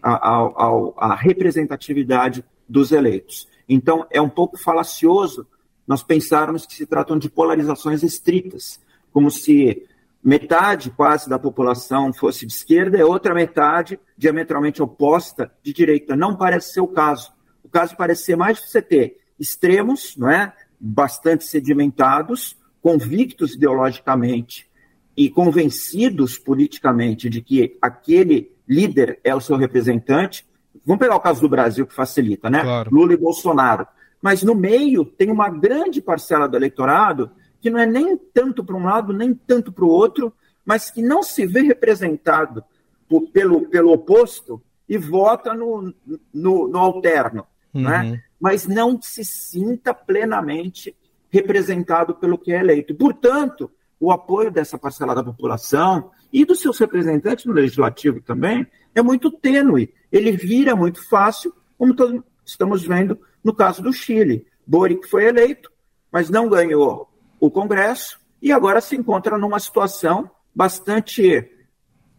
à 0.02 1.16
representatividade 1.16 2.44
dos 2.72 2.92
eleitos. 2.92 3.48
Então, 3.68 4.06
é 4.10 4.22
um 4.22 4.30
pouco 4.30 4.58
falacioso 4.58 5.46
nós 5.86 6.01
pensarmos 6.01 6.66
que 6.66 6.74
se 6.74 6.86
tratam 6.86 7.18
de 7.18 7.30
polarizações 7.30 8.01
estritas 8.01 8.80
como 9.12 9.30
se 9.30 9.86
metade 10.24 10.90
quase 10.92 11.30
da 11.30 11.38
população 11.38 12.13
fosse 12.13 12.46
de 12.46 12.54
esquerda 12.54 12.98
e 12.98 13.04
outra 13.04 13.34
metade 13.34 14.00
diametralmente 14.18 14.82
oposta 14.82 15.51
de 15.62 15.74
direita. 15.74 16.16
Não 16.16 16.36
parece 16.36 16.74
ser 16.74 16.82
o 16.82 16.88
caso. 16.88 17.34
O 17.63 17.70
caso 17.70 17.96
parece 17.98 18.24
ser 18.24 18.36
mais 18.38 18.60
você 18.60 18.82
ter 18.82 19.18
extremos, 19.40 20.16
não 20.16 20.30
é? 20.30 20.54
bastante 20.80 21.44
sedimentados, 21.44 22.56
convictos 22.82 23.54
ideologicamente 23.54 24.68
e 25.16 25.30
convencidos 25.30 26.40
politicamente 26.40 27.30
de 27.30 27.42
que 27.42 27.78
aquele 27.82 28.51
líder 28.68 29.20
é 29.24 29.36
o 29.36 29.42
seu 29.42 29.58
representante. 29.58 30.46
Vamos 30.86 31.00
pegar 31.00 31.16
o 31.16 31.20
caso 31.20 31.42
do 31.42 31.50
Brasil, 31.50 31.86
que 31.86 31.94
facilita, 31.94 32.50
né? 32.50 32.62
Claro. 32.62 32.90
Lula 32.92 33.13
e 33.13 33.18
Bolsonaro. 33.18 33.88
Mas 34.22 34.44
no 34.44 34.56
meio 34.56 35.06
tem 35.06 35.32
uma 35.32 35.50
grande 35.50 36.01
parcela 36.01 36.48
do 36.48 36.56
eleitorado 36.56 37.32
que 37.60 37.70
não 37.70 37.80
é 37.80 37.86
nem 37.86 38.18
tanto 38.18 38.63
para 38.63 38.75
um 38.75 38.84
lado, 38.84 39.13
nem 39.13 39.34
tanto 39.34 39.72
para 39.72 39.86
o 39.86 39.90
outro, 39.90 40.34
mas 40.66 40.90
que 40.90 41.01
não 41.01 41.22
se 41.22 41.46
vê 41.46 41.62
representado 41.62 42.63
por, 43.08 43.30
pelo, 43.30 43.68
pelo 43.70 43.92
oposto 43.92 44.62
e 44.88 44.98
vota 44.98 45.54
no, 45.54 45.94
no, 46.34 46.68
no 46.68 46.78
alterno, 46.80 47.46
uhum. 47.74 47.82
né? 47.82 48.22
mas 48.40 48.68
não 48.68 49.00
se 49.01 49.24
sinta 49.24 49.94
plenamente 49.94 50.96
representado 51.30 52.16
pelo 52.16 52.38
que 52.38 52.51
é 52.51 52.60
eleito. 52.60 52.96
Portanto, 52.96 53.72
o 54.00 54.12
apoio 54.12 54.51
dessa 54.51 54.78
parcela 54.78 55.13
da 55.13 55.24
população 55.24 56.12
e 56.34 56.44
dos 56.44 56.60
seus 56.60 56.80
representantes 56.80 57.46
no 57.46 57.54
legislativo 57.54 58.20
também 58.22 58.66
é 58.96 59.01
muito 59.01 59.32
tênue. 59.32 59.94
Ele 60.12 60.32
vira 60.32 60.75
muito 60.75 61.08
fácil, 61.08 61.53
como 61.77 61.96
todos 61.96 62.22
estamos 62.46 62.84
vendo 62.84 63.20
no 63.44 63.53
caso 63.53 63.82
do 63.82 63.94
Chile. 63.94 64.46
Boric 64.65 65.08
foi 65.08 65.25
eleito, 65.25 65.72
mas 66.12 66.30
não 66.30 66.50
ganhou 66.50 67.10
o 67.39 67.50
Congresso 67.50 68.20
e 68.41 68.51
agora 68.51 68.82
se 68.82 68.96
encontra 68.96 69.38
numa 69.38 69.60
situação 69.60 70.30
bastante 70.53 71.50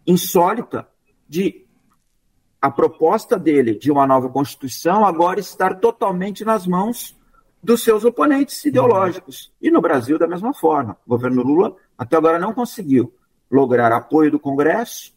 insólita 0.07 0.89
de 1.29 1.67
a 2.61 2.71
proposta 2.71 3.39
dele 3.39 3.75
de 3.75 3.91
uma 3.91 4.07
nova 4.07 4.29
Constituição 4.29 5.05
agora 5.05 5.41
estar 5.41 5.81
totalmente 5.81 6.45
nas 6.45 6.67
mãos 6.67 7.19
dos 7.63 7.83
seus 7.83 8.05
oponentes 8.05 8.65
ideológicos. 8.65 9.53
E 9.61 9.71
no 9.71 9.81
Brasil, 9.81 10.19
da 10.19 10.27
mesma 10.27 10.55
forma. 10.55 10.97
O 11.07 11.11
governo 11.11 11.43
Lula 11.43 11.77
até 11.97 12.17
agora 12.17 12.39
não 12.39 12.53
conseguiu 12.53 13.13
lograr 13.51 13.93
apoio 13.93 14.31
do 14.31 14.41
Congresso, 14.41 15.13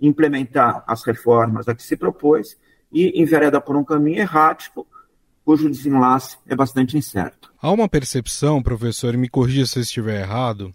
implementar 0.00 0.84
as 0.86 1.02
reformas 1.02 1.68
a 1.68 1.74
que 1.74 1.82
se 1.82 1.96
propôs 1.96 2.56
e 2.92 3.20
envereda 3.20 3.60
por 3.60 3.76
um 3.76 3.84
caminho 3.84 4.18
errático 4.18 4.86
cujo 5.44 5.70
desenlace 5.70 6.36
é 6.46 6.54
bastante 6.54 6.96
incerto. 6.96 7.50
Há 7.60 7.70
uma 7.70 7.88
percepção, 7.88 8.62
professor, 8.62 9.16
me 9.16 9.28
corrija 9.28 9.66
se 9.66 9.78
eu 9.78 9.82
estiver 9.82 10.20
errado, 10.20 10.74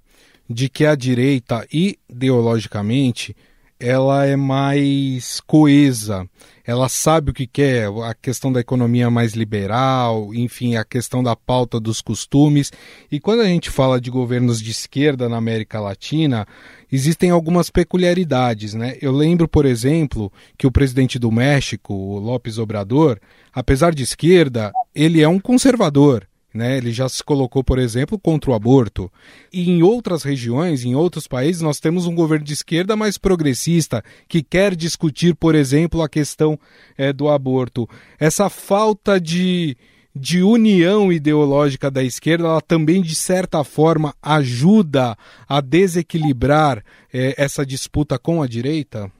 de 0.49 0.67
que 0.67 0.85
a 0.85 0.95
direita, 0.95 1.65
ideologicamente, 1.71 3.35
ela 3.79 4.25
é 4.25 4.35
mais 4.35 5.41
coesa, 5.41 6.27
ela 6.65 6.87
sabe 6.87 7.31
o 7.31 7.33
que 7.33 7.45
quer, 7.45 7.87
a 7.87 8.13
questão 8.13 8.51
da 8.51 8.61
economia 8.61 9.09
mais 9.09 9.33
liberal, 9.33 10.33
enfim, 10.33 10.75
a 10.75 10.85
questão 10.85 11.21
da 11.21 11.35
pauta 11.35 11.79
dos 11.79 12.01
costumes. 12.01 12.71
E 13.11 13.19
quando 13.19 13.41
a 13.41 13.45
gente 13.45 13.69
fala 13.69 13.99
de 13.99 14.09
governos 14.09 14.61
de 14.61 14.71
esquerda 14.71 15.27
na 15.27 15.37
América 15.37 15.79
Latina, 15.79 16.47
existem 16.91 17.29
algumas 17.29 17.69
peculiaridades, 17.69 18.73
né? 18.73 18.97
Eu 19.01 19.11
lembro, 19.11 19.47
por 19.47 19.65
exemplo, 19.65 20.31
que 20.57 20.65
o 20.65 20.71
presidente 20.71 21.19
do 21.19 21.31
México, 21.31 21.93
o 21.93 22.19
López 22.19 22.57
Obrador, 22.57 23.19
apesar 23.53 23.93
de 23.93 24.03
esquerda, 24.03 24.71
ele 24.95 25.21
é 25.21 25.27
um 25.27 25.39
conservador. 25.39 26.27
Né? 26.53 26.77
Ele 26.77 26.91
já 26.91 27.09
se 27.09 27.23
colocou, 27.23 27.63
por 27.63 27.79
exemplo, 27.79 28.19
contra 28.19 28.51
o 28.51 28.53
aborto. 28.53 29.11
E 29.51 29.69
em 29.71 29.81
outras 29.81 30.21
regiões, 30.21 30.85
em 30.85 30.93
outros 30.93 31.27
países, 31.27 31.61
nós 31.61 31.79
temos 31.79 32.05
um 32.05 32.13
governo 32.13 32.45
de 32.45 32.53
esquerda 32.53 32.95
mais 32.95 33.17
progressista, 33.17 34.03
que 34.27 34.43
quer 34.43 34.75
discutir, 34.75 35.33
por 35.33 35.55
exemplo, 35.55 36.01
a 36.03 36.09
questão 36.09 36.59
é, 36.95 37.11
do 37.11 37.27
aborto. 37.27 37.89
Essa 38.19 38.49
falta 38.49 39.19
de, 39.19 39.75
de 40.15 40.43
união 40.43 41.11
ideológica 41.11 41.89
da 41.89 42.03
esquerda, 42.03 42.45
ela 42.45 42.61
também, 42.61 43.01
de 43.01 43.15
certa 43.15 43.63
forma, 43.63 44.13
ajuda 44.21 45.17
a 45.49 45.59
desequilibrar 45.59 46.83
é, 47.11 47.33
essa 47.35 47.65
disputa 47.65 48.19
com 48.19 48.43
a 48.43 48.47
direita? 48.47 49.11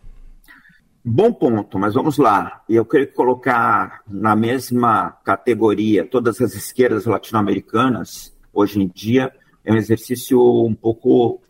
Bom 1.06 1.34
ponto, 1.34 1.78
mas 1.78 1.96
vamos 1.96 2.18
lá. 2.18 2.64
Eu 2.70 2.86
queria 2.86 3.08
colocar 3.08 4.02
na 4.08 4.38
mesma 4.38 5.12
categoria 5.26 6.08
todas 6.08 6.40
as 6.40 6.54
esquerdas 6.54 7.06
latino-americanas, 7.06 8.34
hoje 8.54 8.82
em 8.82 8.88
dia, 8.88 9.30
é 9.66 9.74
um 9.74 9.76
exercício 9.76 10.40
um 10.64 10.74
pouco 10.74 11.42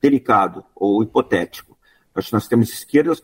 delicado 0.00 0.64
ou 0.74 1.02
hipotético. 1.02 1.76
Acho 2.14 2.28
que 2.28 2.32
nós 2.32 2.48
temos 2.48 2.70
esquerdas 2.70 3.20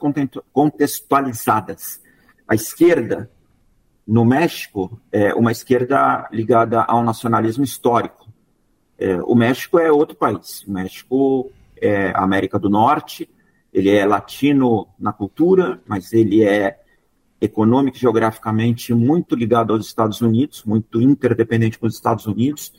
contextualizadas. 0.53 2.03
A 2.47 2.55
esquerda, 2.55 3.31
no 4.07 4.27
México, 4.27 5.01
é 5.11 5.33
uma 5.33 5.53
esquerda 5.53 6.29
ligada 6.31 6.83
ao 6.83 7.03
nacionalismo 7.03 7.65
histórico. 7.65 8.29
É, 8.99 9.23
o 9.23 9.35
México 9.35 9.79
é 9.79 9.91
outro 9.91 10.19
país. 10.19 10.65
O 10.65 10.73
México 10.73 11.51
é 11.81 12.13
América 12.15 12.59
do 12.59 12.69
Norte, 12.69 13.27
ele 13.73 13.91
é 13.91 14.05
latino 14.05 14.89
na 14.99 15.13
cultura, 15.13 15.81
mas 15.87 16.13
ele 16.13 16.45
é 16.45 16.79
econômico 17.41 17.97
e 17.97 18.01
geograficamente 18.01 18.95
muito 18.95 19.35
ligado 19.35 19.73
aos 19.73 19.87
Estados 19.87 20.21
Unidos, 20.21 20.63
muito 20.65 21.01
interdependente 21.01 21.79
com 21.79 21.87
os 21.87 21.95
Estados 21.95 22.27
Unidos, 22.27 22.73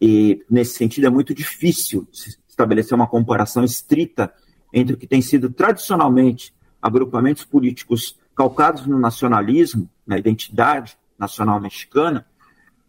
e 0.00 0.44
nesse 0.50 0.74
sentido 0.76 1.06
é 1.06 1.10
muito 1.10 1.32
difícil 1.32 2.06
estabelecer 2.46 2.94
uma 2.94 3.06
comparação 3.06 3.64
estrita 3.64 4.32
entre 4.72 4.94
o 4.94 4.98
que 4.98 5.06
tem 5.06 5.22
sido 5.22 5.48
tradicionalmente 5.50 6.52
agrupamentos 6.82 7.44
políticos 7.44 8.18
calcados 8.34 8.86
no 8.86 8.98
nacionalismo, 8.98 9.88
na 10.06 10.18
identidade 10.18 10.98
nacional 11.18 11.58
mexicana, 11.58 12.26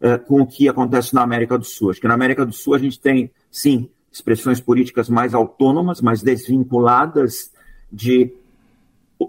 é, 0.01 0.17
com 0.17 0.41
o 0.41 0.47
que 0.47 0.67
acontece 0.67 1.13
na 1.15 1.21
América 1.21 1.57
do 1.57 1.63
Sul. 1.63 1.91
Acho 1.91 2.01
que 2.01 2.07
na 2.07 2.13
América 2.13 2.45
do 2.45 2.51
Sul 2.51 2.75
a 2.75 2.77
gente 2.77 2.99
tem, 2.99 3.31
sim, 3.49 3.89
expressões 4.17 4.59
políticas 4.59 5.09
mais 5.09 5.33
autônomas, 5.33 6.01
mais 6.01 6.21
desvinculadas 6.21 7.51
de 7.91 8.33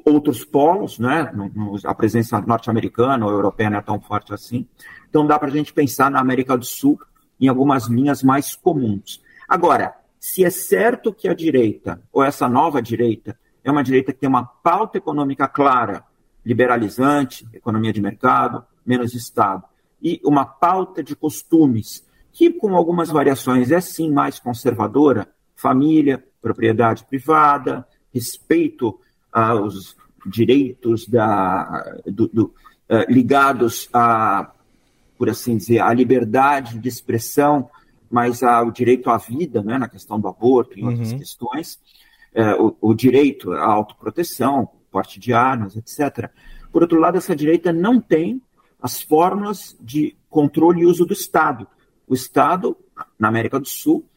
outros 0.05 0.45
polos, 0.45 0.99
né? 0.99 1.33
A 1.85 1.95
presença 1.95 2.41
norte-americana 2.41 3.25
ou 3.25 3.33
europeia 3.33 3.71
não 3.71 3.79
é 3.79 3.83
tão 3.83 4.01
forte 4.01 4.35
assim. 4.35 4.67
Então 5.09 5.27
dá 5.27 5.39
para 5.39 5.49
a 5.49 5.53
gente 5.53 5.73
pensar 5.73 6.11
na 6.11 6.21
América 6.21 6.57
do 6.57 6.65
Sul 6.65 6.99
em 7.41 7.49
algumas 7.49 7.87
linhas 7.87 8.23
mais 8.23 8.55
comuns. 8.55 9.23
Agora, 9.49 9.95
se 10.19 10.45
é 10.45 10.51
certo 10.51 11.13
que 11.13 11.29
a 11.29 11.35
direita, 11.35 12.03
ou 12.13 12.23
essa 12.23 12.49
nova 12.49 12.83
direita, 12.83 13.39
é 13.63 13.71
uma 13.71 13.85
direita 13.85 14.13
que 14.13 14.19
tem 14.19 14.29
uma 14.29 14.45
pauta 14.45 14.99
econômica 14.99 15.47
clara, 15.47 16.05
liberalizante, 16.45 17.47
economia 17.53 17.93
de 17.93 18.01
mercado, 18.01 18.65
menos 18.85 19.15
Estado, 19.15 19.65
e 20.03 20.21
uma 20.25 20.45
pauta 20.45 21.03
de 21.03 21.15
costumes, 21.15 22.05
que 22.33 22.51
com 22.51 22.75
algumas 22.75 23.09
variações 23.09 23.71
é 23.71 23.81
sim 23.81 24.11
mais 24.11 24.39
conservadora, 24.39 25.29
família, 25.55 26.25
propriedade 26.41 27.05
privada, 27.05 27.87
respeito 28.13 28.99
aos 29.33 29.97
direitos 30.27 31.07
da, 31.07 32.01
do, 32.07 32.29
do, 32.29 32.45
uh, 32.89 33.11
ligados 33.11 33.89
a, 33.93 34.51
por 35.17 35.29
assim 35.29 35.57
dizer, 35.57 35.81
à 35.81 35.93
liberdade 35.93 36.79
de 36.79 36.89
expressão, 36.89 37.69
mas 38.11 38.43
ao 38.43 38.71
direito 38.71 39.11
à 39.11 39.19
vida, 39.19 39.63
né, 39.63 39.79
na 39.79 39.89
questão 39.89 40.19
do 40.19 40.29
aborto 40.29 40.79
e 40.79 40.83
uhum. 40.83 40.91
outras 40.91 41.13
questões, 41.13 41.81
uh, 42.35 42.77
o, 42.81 42.91
o, 42.91 42.95
direito 42.95 43.53
à 43.53 43.67
autoproteção, 43.67 44.69
porte 44.91 45.21
de 45.21 45.33
armas, 45.33 45.77
etc. 45.77 46.31
Por 46.73 46.83
outro 46.83 46.99
lado, 46.99 47.19
essa 47.19 47.37
direita 47.37 47.73
não 47.73 48.01
tem 48.01 48.41
as 48.81 49.03
fórmulas 49.03 49.77
de 49.81 50.17
controle 50.31 50.83
e 50.83 50.87
uso 50.87 51.05
do 51.05 51.13
Estado. 51.13 51.67
O 52.09 52.15
Estado, 52.15 52.77
na 53.19 53.29
América 53.29 53.61
do 53.61 53.69
Sul, 53.69 54.09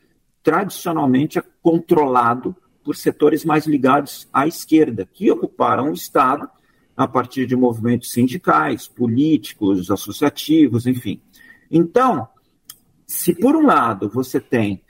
tradicionalmente 0.41 1.37
é 1.37 1.43
controlado 1.61 2.55
por 2.83 2.95
setores 2.95 3.45
mais 3.45 3.67
ligados 3.67 4.27
à 4.33 4.47
esquerda, 4.47 5.07
que 5.11 5.29
ocuparam 5.29 5.91
o 5.91 5.93
Estado 5.93 6.49
a 6.95 7.07
partir 7.07 7.45
de 7.45 7.55
movimentos 7.55 8.11
sindicais, 8.11 8.87
políticos, 8.87 9.91
associativos, 9.91 10.87
enfim. 10.87 11.21
Então, 11.69 12.27
se 13.05 13.35
por 13.35 13.55
um 13.55 13.65
lado 13.65 14.09
você 14.09 14.39
tem 14.39 14.81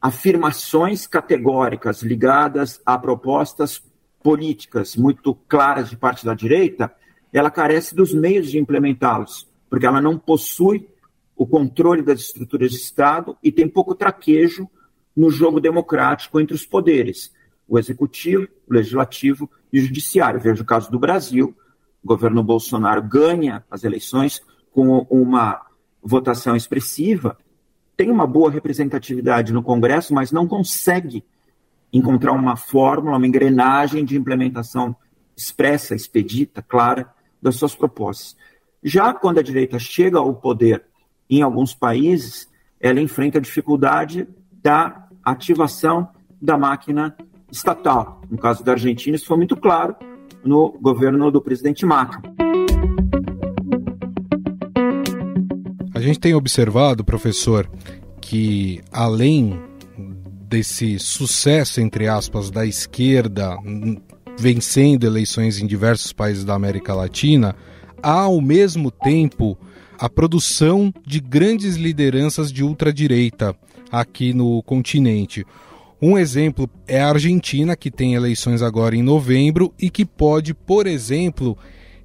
afirmações 0.00 1.06
categóricas 1.06 2.02
ligadas 2.02 2.80
a 2.86 2.98
propostas 2.98 3.82
políticas 4.22 4.96
muito 4.96 5.34
claras 5.48 5.90
de 5.90 5.96
parte 5.96 6.24
da 6.24 6.34
direita, 6.34 6.92
ela 7.32 7.50
carece 7.50 7.94
dos 7.94 8.14
meios 8.14 8.50
de 8.50 8.58
implementá-los, 8.58 9.48
porque 9.68 9.86
ela 9.86 10.00
não 10.00 10.18
possui 10.18 10.88
o 11.36 11.46
controle 11.46 12.02
das 12.02 12.20
estruturas 12.20 12.70
de 12.70 12.78
Estado 12.78 13.36
e 13.42 13.52
tem 13.52 13.68
pouco 13.68 13.94
traquejo 13.94 14.68
no 15.14 15.30
jogo 15.30 15.60
democrático 15.60 16.40
entre 16.40 16.54
os 16.54 16.64
poderes, 16.64 17.32
o 17.68 17.78
executivo, 17.78 18.48
o 18.66 18.72
legislativo 18.72 19.50
e 19.72 19.78
o 19.78 19.82
judiciário. 19.82 20.40
Veja 20.40 20.62
o 20.62 20.66
caso 20.66 20.90
do 20.90 20.98
Brasil, 20.98 21.54
o 22.02 22.06
governo 22.06 22.42
Bolsonaro 22.42 23.02
ganha 23.02 23.64
as 23.70 23.84
eleições 23.84 24.40
com 24.72 25.06
uma 25.10 25.60
votação 26.02 26.56
expressiva, 26.56 27.36
tem 27.96 28.10
uma 28.10 28.26
boa 28.26 28.50
representatividade 28.50 29.52
no 29.52 29.62
Congresso, 29.62 30.14
mas 30.14 30.32
não 30.32 30.46
consegue 30.46 31.24
encontrar 31.92 32.32
uma 32.32 32.56
fórmula, 32.56 33.16
uma 33.16 33.26
engrenagem 33.26 34.04
de 34.04 34.16
implementação 34.16 34.94
expressa, 35.36 35.94
expedita, 35.94 36.62
clara 36.62 37.12
das 37.40 37.56
suas 37.56 37.74
propostas. 37.74 38.36
Já 38.82 39.12
quando 39.12 39.38
a 39.38 39.42
direita 39.42 39.78
chega 39.78 40.18
ao 40.18 40.34
poder 40.34 40.84
em 41.28 41.42
alguns 41.42 41.74
países, 41.74 42.48
ela 42.80 43.00
enfrenta 43.00 43.38
a 43.38 43.40
dificuldade 43.40 44.26
da 44.62 45.08
ativação 45.24 46.08
da 46.40 46.56
máquina 46.56 47.16
estatal. 47.50 48.20
No 48.30 48.38
caso 48.38 48.64
da 48.64 48.72
Argentina, 48.72 49.16
isso 49.16 49.26
foi 49.26 49.36
muito 49.36 49.56
claro 49.56 49.96
no 50.44 50.76
governo 50.80 51.30
do 51.30 51.40
presidente 51.40 51.84
Macri. 51.84 52.22
A 55.94 56.00
gente 56.00 56.20
tem 56.20 56.34
observado, 56.34 57.04
professor, 57.04 57.68
que 58.20 58.80
além 58.92 59.58
desse 60.48 60.98
sucesso, 60.98 61.80
entre 61.80 62.06
aspas, 62.06 62.50
da 62.50 62.64
esquerda 62.64 63.56
vencendo 64.38 65.04
eleições 65.04 65.58
em 65.58 65.66
diversos 65.66 66.12
países 66.12 66.44
da 66.44 66.54
América 66.54 66.94
Latina, 66.94 67.56
há 68.02 68.20
ao 68.20 68.40
mesmo 68.40 68.90
tempo 68.90 69.58
a 69.98 70.08
produção 70.08 70.92
de 71.06 71.20
grandes 71.20 71.76
lideranças 71.76 72.52
de 72.52 72.62
ultradireita 72.62 73.54
aqui 73.90 74.32
no 74.32 74.62
continente. 74.62 75.44
Um 76.00 76.18
exemplo 76.18 76.68
é 76.86 77.00
a 77.00 77.08
Argentina, 77.08 77.74
que 77.74 77.90
tem 77.90 78.14
eleições 78.14 78.60
agora 78.60 78.94
em 78.94 79.02
novembro 79.02 79.72
e 79.80 79.88
que 79.88 80.04
pode, 80.04 80.52
por 80.52 80.86
exemplo, 80.86 81.56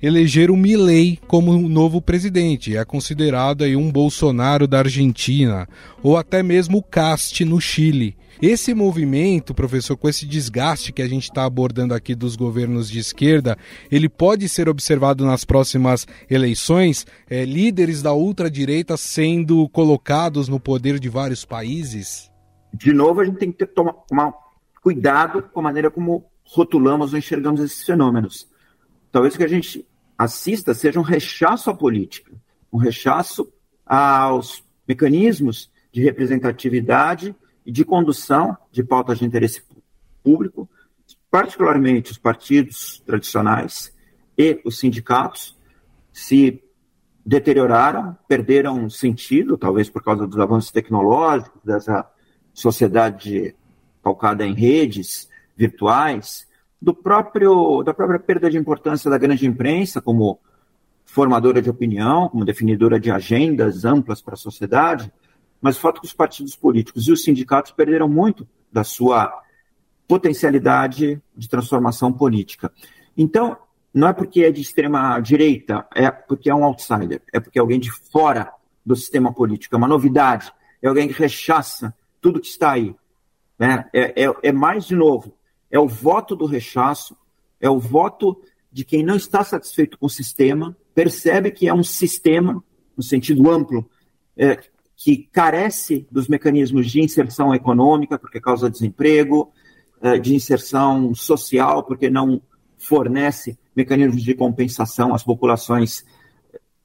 eleger 0.02 0.50
o 0.50 0.58
Milei 0.58 1.20
como 1.28 1.58
novo 1.70 2.02
presidente. 2.02 2.76
É 2.76 2.84
considerado 2.84 3.64
aí 3.64 3.76
um 3.76 3.92
Bolsonaro 3.92 4.68
da 4.68 4.80
Argentina, 4.80 5.68
ou 6.02 6.18
até 6.18 6.42
mesmo 6.42 6.80
o 6.80 6.84
Cast 6.84 7.44
no 7.46 7.62
Chile. 7.62 8.18
Esse 8.42 8.74
movimento, 8.74 9.54
professor, 9.54 9.96
com 9.96 10.10
esse 10.10 10.26
desgaste 10.26 10.92
que 10.92 11.04
a 11.04 11.08
gente 11.08 11.26
está 11.26 11.46
abordando 11.46 11.94
aqui 11.94 12.16
dos 12.16 12.36
governos 12.36 12.90
de 12.90 12.98
esquerda, 12.98 13.56
ele 13.92 14.10
pode 14.10 14.50
ser 14.50 14.68
observado 14.68 15.24
nas 15.24 15.46
próximas 15.46 16.08
eleições? 16.28 17.06
É, 17.30 17.46
líderes 17.46 18.02
da 18.02 18.14
ultradireita 18.14 18.98
sendo 18.98 19.70
colocados 19.70 20.48
no 20.48 20.60
poder 20.60 21.00
de 21.00 21.08
vários 21.08 21.46
países? 21.46 22.32
De 22.74 22.92
novo, 22.92 23.22
a 23.22 23.26
gente 23.26 23.38
tem 23.38 23.52
que 23.52 23.60
ter, 23.60 23.68
tomar, 23.68 23.94
tomar 23.94 24.34
cuidado 24.82 25.44
com 25.44 25.60
a 25.60 25.64
maneira 25.64 25.92
como 25.92 26.26
rotulamos 26.44 27.14
ou 27.14 27.20
enxergamos 27.20 27.62
esses 27.62 27.84
fenômenos. 27.84 28.48
Talvez 29.12 29.36
o 29.36 29.38
que 29.38 29.44
a 29.44 29.48
gente 29.48 29.86
assista 30.24 30.74
seja 30.74 31.00
um 31.00 31.04
rechaço 31.04 31.70
à 31.70 31.74
política, 31.74 32.32
um 32.72 32.78
rechaço 32.78 33.52
aos 33.86 34.64
mecanismos 34.88 35.72
de 35.92 36.02
representatividade 36.02 37.36
e 37.66 37.72
de 37.72 37.84
condução 37.84 38.56
de 38.72 38.84
pautas 38.84 39.18
de 39.18 39.26
interesse 39.26 39.64
público, 40.24 40.70
particularmente 41.30 42.12
os 42.12 42.18
partidos 42.20 43.02
tradicionais 43.06 43.92
e 44.38 44.62
os 44.64 44.78
sindicatos, 44.78 45.58
se 46.14 46.62
deterioraram, 47.26 48.16
perderam 48.28 48.90
sentido, 48.90 49.58
talvez 49.58 49.90
por 49.90 50.04
causa 50.04 50.28
dos 50.28 50.38
avanços 50.38 50.72
tecnológicos, 50.72 51.60
dessa 51.64 52.08
sociedade 52.54 53.56
calcada 54.04 54.46
em 54.46 54.54
redes 54.54 55.28
virtuais, 55.58 56.48
do 56.82 56.94
próprio, 56.94 57.84
da 57.84 57.94
própria 57.94 58.20
perda 58.20 58.50
de 58.50 58.58
importância 58.58 59.10
da 59.10 59.17
grande 59.17 59.46
imprensa 59.46 60.02
como 60.02 60.39
formadora 61.06 61.62
de 61.62 61.70
opinião, 61.70 62.30
como 62.30 62.46
definidora 62.46 63.00
de 63.00 63.12
agendas 63.12 63.86
amplas 63.86 64.22
para 64.22 64.34
a 64.34 64.38
sociedade, 64.38 65.12
mas 65.62 65.78
o 65.78 65.80
fato 65.80 66.02
que 66.02 66.08
os 66.08 66.13
partidos 66.13 66.56
políticos 66.56 67.08
e 67.08 67.12
os 67.12 67.24
sindicatos 67.24 67.72
perderam 67.72 68.10
muito 68.10 68.48
da 68.72 68.84
sua 68.84 69.32
potencialidade 70.08 71.22
de 71.36 71.50
transformação 71.50 72.12
política. 72.12 72.72
Então, 73.15 73.58
não 73.94 74.08
é 74.08 74.13
porque 74.13 74.44
é 74.44 74.52
de 74.52 74.62
extrema 74.62 75.20
direita, 75.20 75.86
é 75.94 76.10
porque 76.10 76.50
é 76.50 76.56
um 76.56 76.63
outsider, 76.63 77.22
é 77.32 77.39
porque 77.39 77.60
é 77.60 77.62
alguém 77.62 77.80
de 77.80 77.91
fora 77.91 78.52
do 78.86 78.96
sistema 78.96 79.32
político, 79.34 79.76
é 79.76 79.78
uma 79.78 79.88
novidade, 79.88 80.52
é 80.82 80.88
alguém 80.88 81.08
que 81.08 81.13
rechaça 81.13 81.94
tudo 82.20 82.39
que 82.39 82.48
está 82.48 82.72
aí. 82.72 82.96
Né? 83.60 83.86
É, 83.94 84.26
é, 84.26 84.34
é 84.44 84.52
mais, 84.52 84.86
de 84.86 84.96
novo, 84.96 85.34
é 85.72 85.80
o 85.80 85.88
voto 85.88 86.36
do 86.36 86.46
rechaço, 86.46 87.16
é 87.60 87.70
o 87.70 87.80
voto 87.80 88.42
de 88.72 88.84
quem 88.84 89.04
não 89.04 89.16
está 89.16 89.44
satisfeito 89.44 89.98
com 89.98 90.06
o 90.06 90.10
sistema, 90.10 90.76
percebe 90.94 91.52
que 91.52 91.68
é 91.68 91.74
um 91.74 91.84
sistema, 91.84 92.64
no 92.96 93.04
sentido 93.04 93.50
amplo, 93.50 93.90
é, 94.38 94.60
que 94.96 95.30
carece 95.32 96.08
dos 96.12 96.28
mecanismos 96.28 96.90
de 96.90 97.02
inserção 97.02 97.56
econômica, 97.56 98.20
porque 98.20 98.40
causa 98.40 98.70
desemprego, 98.70 99.52
é, 100.02 100.18
de 100.18 100.36
inserção 100.36 101.14
social, 101.16 101.84
porque 101.84 102.10
não 102.10 102.42
fornece 102.78 103.58
mecanismos 103.76 104.24
de 104.24 104.34
compensação 104.34 105.14
às 105.14 105.24
populações 105.24 106.06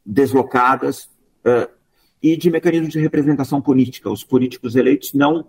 deslocadas, 0.05 1.11
é, 1.44 1.68
e 2.22 2.37
de 2.37 2.51
mecanismos 2.51 2.92
de 2.92 3.01
representação 3.01 3.61
política. 3.61 4.11
Os 4.11 4.25
políticos 4.25 4.75
eleitos 4.75 5.12
não 5.12 5.46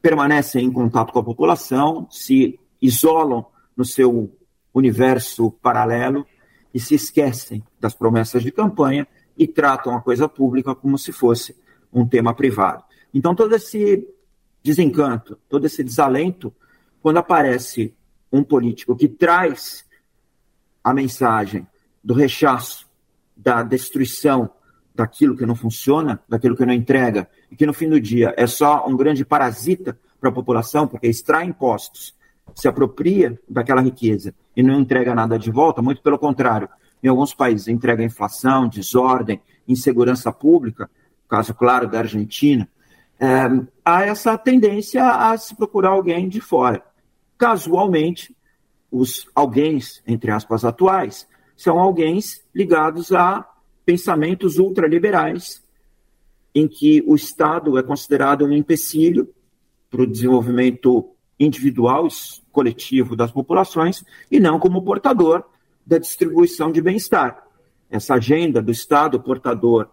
permanecem 0.00 0.64
em 0.64 0.72
contato 0.72 1.12
com 1.12 1.18
a 1.18 1.24
população, 1.24 2.08
se 2.10 2.58
isolam 2.80 3.46
no 3.76 3.84
seu 3.84 4.32
universo 4.72 5.50
paralelo 5.50 6.26
e 6.72 6.78
se 6.80 6.94
esquecem 6.94 7.62
das 7.80 7.94
promessas 7.94 8.42
de 8.42 8.52
campanha 8.52 9.06
e 9.36 9.46
tratam 9.46 9.96
a 9.96 10.00
coisa 10.00 10.28
pública 10.28 10.74
como 10.74 10.98
se 10.98 11.12
fosse 11.12 11.56
um 11.92 12.06
tema 12.06 12.34
privado. 12.34 12.84
Então, 13.12 13.34
todo 13.34 13.54
esse 13.54 14.06
desencanto, 14.62 15.38
todo 15.48 15.64
esse 15.64 15.82
desalento, 15.82 16.54
quando 17.00 17.18
aparece 17.18 17.94
um 18.30 18.42
político 18.42 18.96
que 18.96 19.08
traz 19.08 19.86
a 20.82 20.92
mensagem 20.92 21.66
do 22.02 22.14
rechaço, 22.14 22.86
da 23.36 23.62
destruição 23.62 24.50
daquilo 24.98 25.36
que 25.36 25.46
não 25.46 25.54
funciona, 25.54 26.20
daquilo 26.28 26.56
que 26.56 26.66
não 26.66 26.74
entrega, 26.74 27.28
e 27.48 27.54
que 27.54 27.64
no 27.64 27.72
fim 27.72 27.88
do 27.88 28.00
dia 28.00 28.34
é 28.36 28.48
só 28.48 28.84
um 28.84 28.96
grande 28.96 29.24
parasita 29.24 29.96
para 30.20 30.28
a 30.28 30.32
população, 30.32 30.88
porque 30.88 31.06
extrai 31.06 31.44
impostos, 31.44 32.16
se 32.52 32.66
apropria 32.66 33.40
daquela 33.48 33.80
riqueza 33.80 34.34
e 34.56 34.62
não 34.62 34.80
entrega 34.80 35.14
nada 35.14 35.38
de 35.38 35.52
volta, 35.52 35.80
muito 35.80 36.02
pelo 36.02 36.18
contrário. 36.18 36.68
Em 37.00 37.06
alguns 37.06 37.32
países 37.32 37.68
entrega 37.68 38.02
inflação, 38.02 38.68
desordem, 38.68 39.40
insegurança 39.68 40.32
pública, 40.32 40.90
caso 41.28 41.54
claro 41.54 41.86
da 41.88 42.00
Argentina, 42.00 42.68
é, 43.20 43.26
há 43.84 44.02
essa 44.02 44.36
tendência 44.36 45.04
a 45.04 45.38
se 45.38 45.54
procurar 45.54 45.90
alguém 45.90 46.28
de 46.28 46.40
fora. 46.40 46.82
Casualmente, 47.36 48.34
os 48.90 49.28
alguém, 49.32 49.78
entre 50.08 50.32
aspas, 50.32 50.64
atuais, 50.64 51.28
são 51.56 51.78
alguém 51.78 52.18
ligados 52.52 53.12
a 53.12 53.46
pensamentos 53.88 54.58
ultraliberais, 54.58 55.62
em 56.54 56.68
que 56.68 57.02
o 57.06 57.14
Estado 57.14 57.78
é 57.78 57.82
considerado 57.82 58.44
um 58.44 58.52
empecilho 58.52 59.34
para 59.88 60.02
o 60.02 60.06
desenvolvimento 60.06 61.08
individual, 61.40 62.06
coletivo 62.52 63.16
das 63.16 63.32
populações, 63.32 64.04
e 64.30 64.38
não 64.38 64.58
como 64.58 64.84
portador 64.84 65.42
da 65.86 65.96
distribuição 65.96 66.70
de 66.70 66.82
bem-estar. 66.82 67.42
Essa 67.88 68.16
agenda 68.16 68.60
do 68.60 68.70
Estado 68.70 69.18
portador 69.18 69.88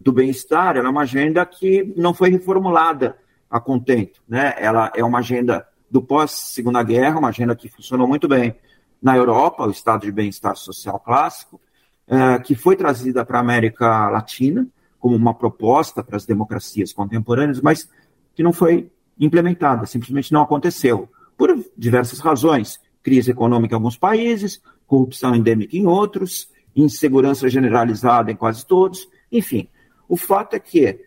do 0.00 0.10
bem-estar 0.10 0.76
é 0.76 0.80
uma 0.80 1.02
agenda 1.02 1.46
que 1.46 1.94
não 1.96 2.12
foi 2.12 2.28
reformulada 2.28 3.16
a 3.48 3.60
contento. 3.60 4.20
Né? 4.28 4.52
Ela 4.58 4.90
é 4.96 5.04
uma 5.04 5.20
agenda 5.20 5.64
do 5.88 6.02
pós-segunda 6.02 6.82
guerra, 6.82 7.20
uma 7.20 7.28
agenda 7.28 7.54
que 7.54 7.68
funcionou 7.68 8.08
muito 8.08 8.26
bem 8.26 8.56
na 9.00 9.16
Europa, 9.16 9.64
o 9.64 9.70
estado 9.70 10.00
de 10.06 10.10
bem-estar 10.10 10.56
social 10.56 10.98
clássico, 10.98 11.60
é, 12.08 12.38
que 12.38 12.54
foi 12.54 12.74
trazida 12.74 13.24
para 13.24 13.38
a 13.38 13.40
América 13.40 14.08
Latina 14.08 14.66
como 14.98 15.14
uma 15.14 15.34
proposta 15.34 16.02
para 16.02 16.16
as 16.16 16.24
democracias 16.24 16.92
contemporâneas, 16.92 17.60
mas 17.60 17.88
que 18.34 18.42
não 18.42 18.52
foi 18.52 18.90
implementada, 19.18 19.86
simplesmente 19.86 20.32
não 20.32 20.42
aconteceu, 20.42 21.08
por 21.36 21.56
diversas 21.76 22.18
razões. 22.18 22.80
Crise 23.02 23.30
econômica 23.30 23.74
em 23.74 23.76
alguns 23.76 23.96
países, 23.96 24.60
corrupção 24.86 25.34
endêmica 25.34 25.76
em 25.76 25.86
outros, 25.86 26.50
insegurança 26.74 27.48
generalizada 27.48 28.32
em 28.32 28.36
quase 28.36 28.66
todos, 28.66 29.08
enfim. 29.30 29.68
O 30.08 30.16
fato 30.16 30.54
é 30.54 30.58
que 30.58 30.98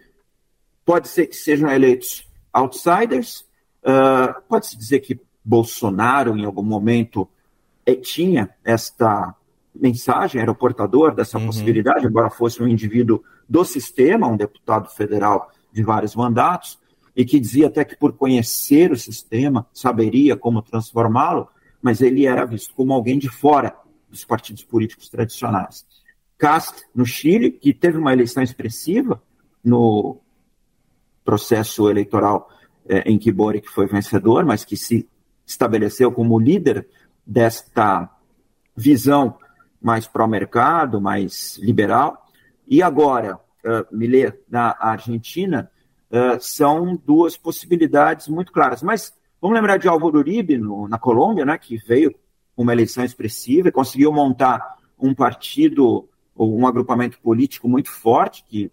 pode 0.86 1.08
ser 1.08 1.28
que 1.28 1.36
sejam 1.36 1.70
eleitos 1.70 2.28
outsiders, 2.54 3.46
uh, 3.84 4.42
pode-se 4.48 4.78
dizer 4.78 5.00
que 5.00 5.20
Bolsonaro, 5.44 6.38
em 6.38 6.46
algum 6.46 6.64
momento, 6.64 7.28
eh, 7.86 7.96
tinha 7.96 8.50
esta 8.64 9.36
mensagem, 9.74 10.42
era 10.42 10.52
o 10.52 10.56
portador 10.56 11.14
dessa 11.14 11.38
uhum. 11.38 11.48
possibilidade, 11.48 12.06
embora 12.06 12.30
fosse 12.30 12.62
um 12.62 12.68
indivíduo 12.68 13.24
do 13.48 13.64
sistema, 13.64 14.28
um 14.28 14.38
deputado 14.38 14.90
federal 14.90 15.52
de 15.72 15.84
vários 15.84 16.16
mandatos, 16.16 16.80
e 17.16 17.26
que 17.26 17.40
dizia 17.40 17.68
até 17.68 17.84
que 17.84 17.96
por 17.96 18.14
conhecer 18.14 18.92
o 18.92 18.98
sistema 18.98 19.68
saberia 19.74 20.36
como 20.36 20.62
transformá-lo, 20.62 21.48
mas 21.82 22.02
ele 22.02 22.26
era 22.26 22.46
visto 22.46 22.74
como 22.74 22.94
alguém 22.94 23.18
de 23.18 23.30
fora 23.30 23.76
dos 24.10 24.24
partidos 24.24 24.64
políticos 24.64 25.10
tradicionais. 25.10 25.86
Cast, 26.38 26.84
no 26.94 27.06
Chile, 27.06 27.52
que 27.52 27.74
teve 27.74 27.98
uma 27.98 28.14
eleição 28.14 28.42
expressiva 28.42 29.22
no 29.64 30.20
processo 31.24 31.90
eleitoral 31.90 32.50
é, 32.88 33.00
em 33.10 33.18
que 33.18 33.32
Boric 33.32 33.70
foi 33.70 33.88
vencedor, 33.88 34.46
mas 34.46 34.66
que 34.66 34.76
se 34.76 35.08
estabeleceu 35.46 36.12
como 36.12 36.40
líder 36.40 36.88
desta 37.26 38.10
visão 38.76 39.38
mais 39.82 40.08
pró-mercado, 40.08 41.02
mais 41.02 41.58
liberal. 41.58 42.26
E 42.68 42.82
agora, 42.82 43.36
uh, 43.66 43.96
Millet, 43.96 44.38
na 44.50 44.76
Argentina, 44.80 45.70
uh, 46.12 46.40
são 46.40 46.96
duas 47.06 47.36
possibilidades 47.36 48.28
muito 48.28 48.52
claras. 48.52 48.84
Mas 48.84 49.14
vamos 49.42 49.56
lembrar 49.56 49.78
de 49.78 49.88
Álvaro 49.88 50.20
Uribe, 50.20 50.58
no, 50.58 50.88
na 50.88 51.00
Colômbia, 51.00 51.46
né, 51.46 51.58
que 51.58 51.78
veio 51.78 52.14
uma 52.56 52.74
eleição 52.74 53.04
expressiva 53.04 53.70
e 53.70 53.72
conseguiu 53.72 54.12
montar 54.12 54.78
um 55.00 55.16
partido 55.16 56.08
ou 56.36 56.58
um 56.58 56.68
agrupamento 56.68 57.20
político 57.20 57.68
muito 57.68 57.90
forte 57.90 58.46
que 58.48 58.72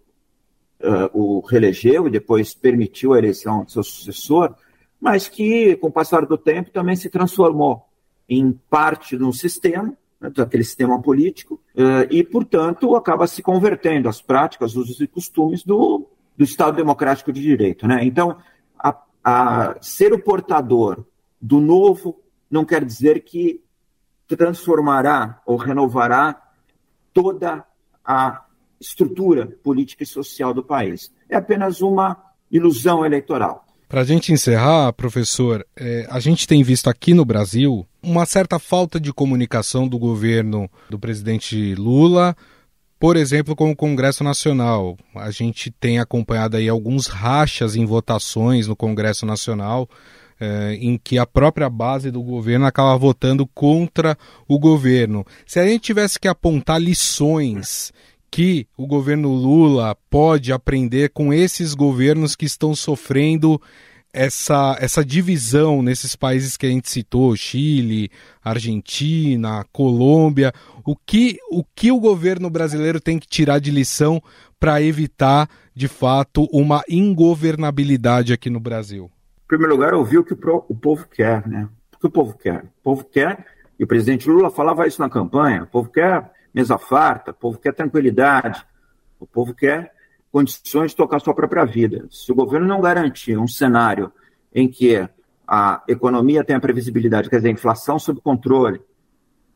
uh, 0.81 1.09
o 1.13 1.39
reelegeu 1.41 2.07
e 2.07 2.11
depois 2.11 2.53
permitiu 2.53 3.13
a 3.13 3.17
eleição 3.17 3.63
de 3.63 3.71
seu 3.71 3.83
sucessor, 3.83 4.55
mas 4.99 5.27
que, 5.27 5.75
com 5.77 5.87
o 5.87 5.91
passar 5.91 6.25
do 6.25 6.37
tempo, 6.37 6.71
também 6.71 6.95
se 6.95 7.09
transformou 7.09 7.85
em 8.27 8.51
parte 8.69 9.17
de 9.17 9.23
um 9.23 9.31
sistema, 9.31 9.97
né, 10.19 10.29
daquele 10.29 10.63
sistema 10.63 11.01
político, 11.01 11.59
uh, 11.75 12.07
e, 12.09 12.23
portanto, 12.23 12.95
acaba 12.95 13.27
se 13.27 13.41
convertendo 13.41 14.09
às 14.09 14.21
práticas, 14.21 14.75
usos 14.75 14.99
e 14.99 15.07
costumes 15.07 15.63
do, 15.63 16.07
do 16.37 16.43
Estado 16.43 16.75
Democrático 16.75 17.31
de 17.31 17.41
Direito. 17.41 17.87
Né? 17.87 18.03
Então, 18.03 18.37
a, 18.77 18.97
a 19.23 19.75
ser 19.81 20.13
o 20.13 20.21
portador 20.21 21.05
do 21.41 21.59
novo 21.59 22.19
não 22.49 22.65
quer 22.65 22.83
dizer 22.83 23.23
que 23.23 23.63
transformará 24.27 25.41
ou 25.45 25.57
renovará 25.57 26.41
toda 27.13 27.65
a 28.05 28.45
estrutura 28.79 29.47
política 29.63 30.03
e 30.03 30.05
social 30.05 30.53
do 30.53 30.63
país. 30.63 31.11
É 31.27 31.35
apenas 31.35 31.81
uma 31.81 32.17
ilusão 32.51 33.05
eleitoral. 33.05 33.65
Para 33.89 34.01
a 34.01 34.03
gente 34.03 34.31
encerrar, 34.31 34.93
professor, 34.93 35.65
é, 35.75 36.05
a 36.11 36.19
gente 36.19 36.47
tem 36.47 36.61
visto 36.61 36.91
aqui 36.91 37.11
no 37.11 37.25
Brasil 37.25 37.87
uma 38.03 38.23
certa 38.23 38.59
falta 38.59 38.99
de 38.99 39.11
comunicação 39.11 39.87
do 39.87 39.97
governo 39.97 40.69
do 40.91 40.99
presidente 40.99 41.73
Lula, 41.73 42.37
por 42.99 43.17
exemplo, 43.17 43.55
com 43.55 43.71
o 43.71 43.75
Congresso 43.75 44.23
Nacional. 44.23 44.95
A 45.15 45.31
gente 45.31 45.71
tem 45.71 45.97
acompanhado 45.97 46.55
aí 46.55 46.69
alguns 46.69 47.07
rachas 47.07 47.75
em 47.75 47.83
votações 47.83 48.67
no 48.67 48.75
Congresso 48.75 49.25
Nacional, 49.25 49.89
é, 50.39 50.77
em 50.79 50.95
que 50.95 51.17
a 51.17 51.25
própria 51.25 51.67
base 51.67 52.11
do 52.11 52.21
governo 52.21 52.67
acaba 52.67 52.95
votando 52.95 53.47
contra 53.47 54.15
o 54.47 54.59
governo. 54.59 55.25
Se 55.47 55.59
a 55.59 55.65
gente 55.65 55.81
tivesse 55.81 56.19
que 56.19 56.27
apontar 56.27 56.79
lições 56.79 57.91
que 58.31 58.67
o 58.77 58.85
governo 58.85 59.29
Lula 59.29 59.95
pode 60.09 60.51
aprender 60.51 61.09
com 61.09 61.33
esses 61.33 61.73
governos 61.73 62.35
que 62.35 62.45
estão 62.45 62.75
sofrendo 62.75 63.61
essa, 64.13 64.75
essa 64.79 65.05
divisão 65.05 65.81
nesses 65.81 66.15
países 66.15 66.57
que 66.57 66.65
a 66.65 66.69
gente 66.69 66.89
citou, 66.89 67.35
Chile, 67.35 68.09
Argentina, 68.43 69.65
Colômbia, 69.71 70.51
o 70.85 70.95
que 70.95 71.37
o, 71.51 71.63
que 71.63 71.91
o 71.91 71.99
governo 71.99 72.49
brasileiro 72.49 72.99
tem 72.99 73.19
que 73.19 73.27
tirar 73.27 73.59
de 73.59 73.71
lição 73.71 74.21
para 74.59 74.81
evitar, 74.81 75.47
de 75.75 75.87
fato, 75.87 76.47
uma 76.51 76.83
ingovernabilidade 76.89 78.33
aqui 78.33 78.49
no 78.49 78.59
Brasil? 78.59 79.11
Em 79.45 79.47
primeiro 79.47 79.73
lugar, 79.73 79.93
ouvir 79.93 80.17
o 80.17 80.23
que 80.23 80.33
o, 80.33 80.75
povo 80.75 81.07
quer, 81.07 81.47
né? 81.47 81.67
O 81.95 81.99
que 81.99 82.07
o 82.07 82.11
povo 82.11 82.37
quer? 82.37 82.63
O 82.63 82.83
povo 82.83 83.03
quer, 83.03 83.45
e 83.79 83.83
o 83.83 83.87
presidente 83.87 84.29
Lula 84.29 84.49
falava 84.49 84.87
isso 84.87 85.01
na 85.01 85.09
campanha, 85.09 85.63
o 85.63 85.67
povo 85.67 85.89
quer 85.89 86.31
mesa 86.53 86.77
farta, 86.77 87.31
o 87.31 87.33
povo 87.33 87.59
quer 87.59 87.73
tranquilidade, 87.73 88.65
o 89.19 89.27
povo 89.27 89.53
quer 89.53 89.93
condições 90.31 90.91
de 90.91 90.97
tocar 90.97 91.19
sua 91.19 91.33
própria 91.33 91.65
vida. 91.65 92.07
Se 92.11 92.31
o 92.31 92.35
governo 92.35 92.67
não 92.67 92.81
garantir 92.81 93.37
um 93.37 93.47
cenário 93.47 94.11
em 94.53 94.67
que 94.67 95.07
a 95.47 95.83
economia 95.87 96.43
tenha 96.43 96.59
previsibilidade, 96.59 97.29
quer 97.29 97.37
dizer, 97.37 97.49
inflação 97.49 97.97
sob 97.97 98.21
controle, 98.21 98.81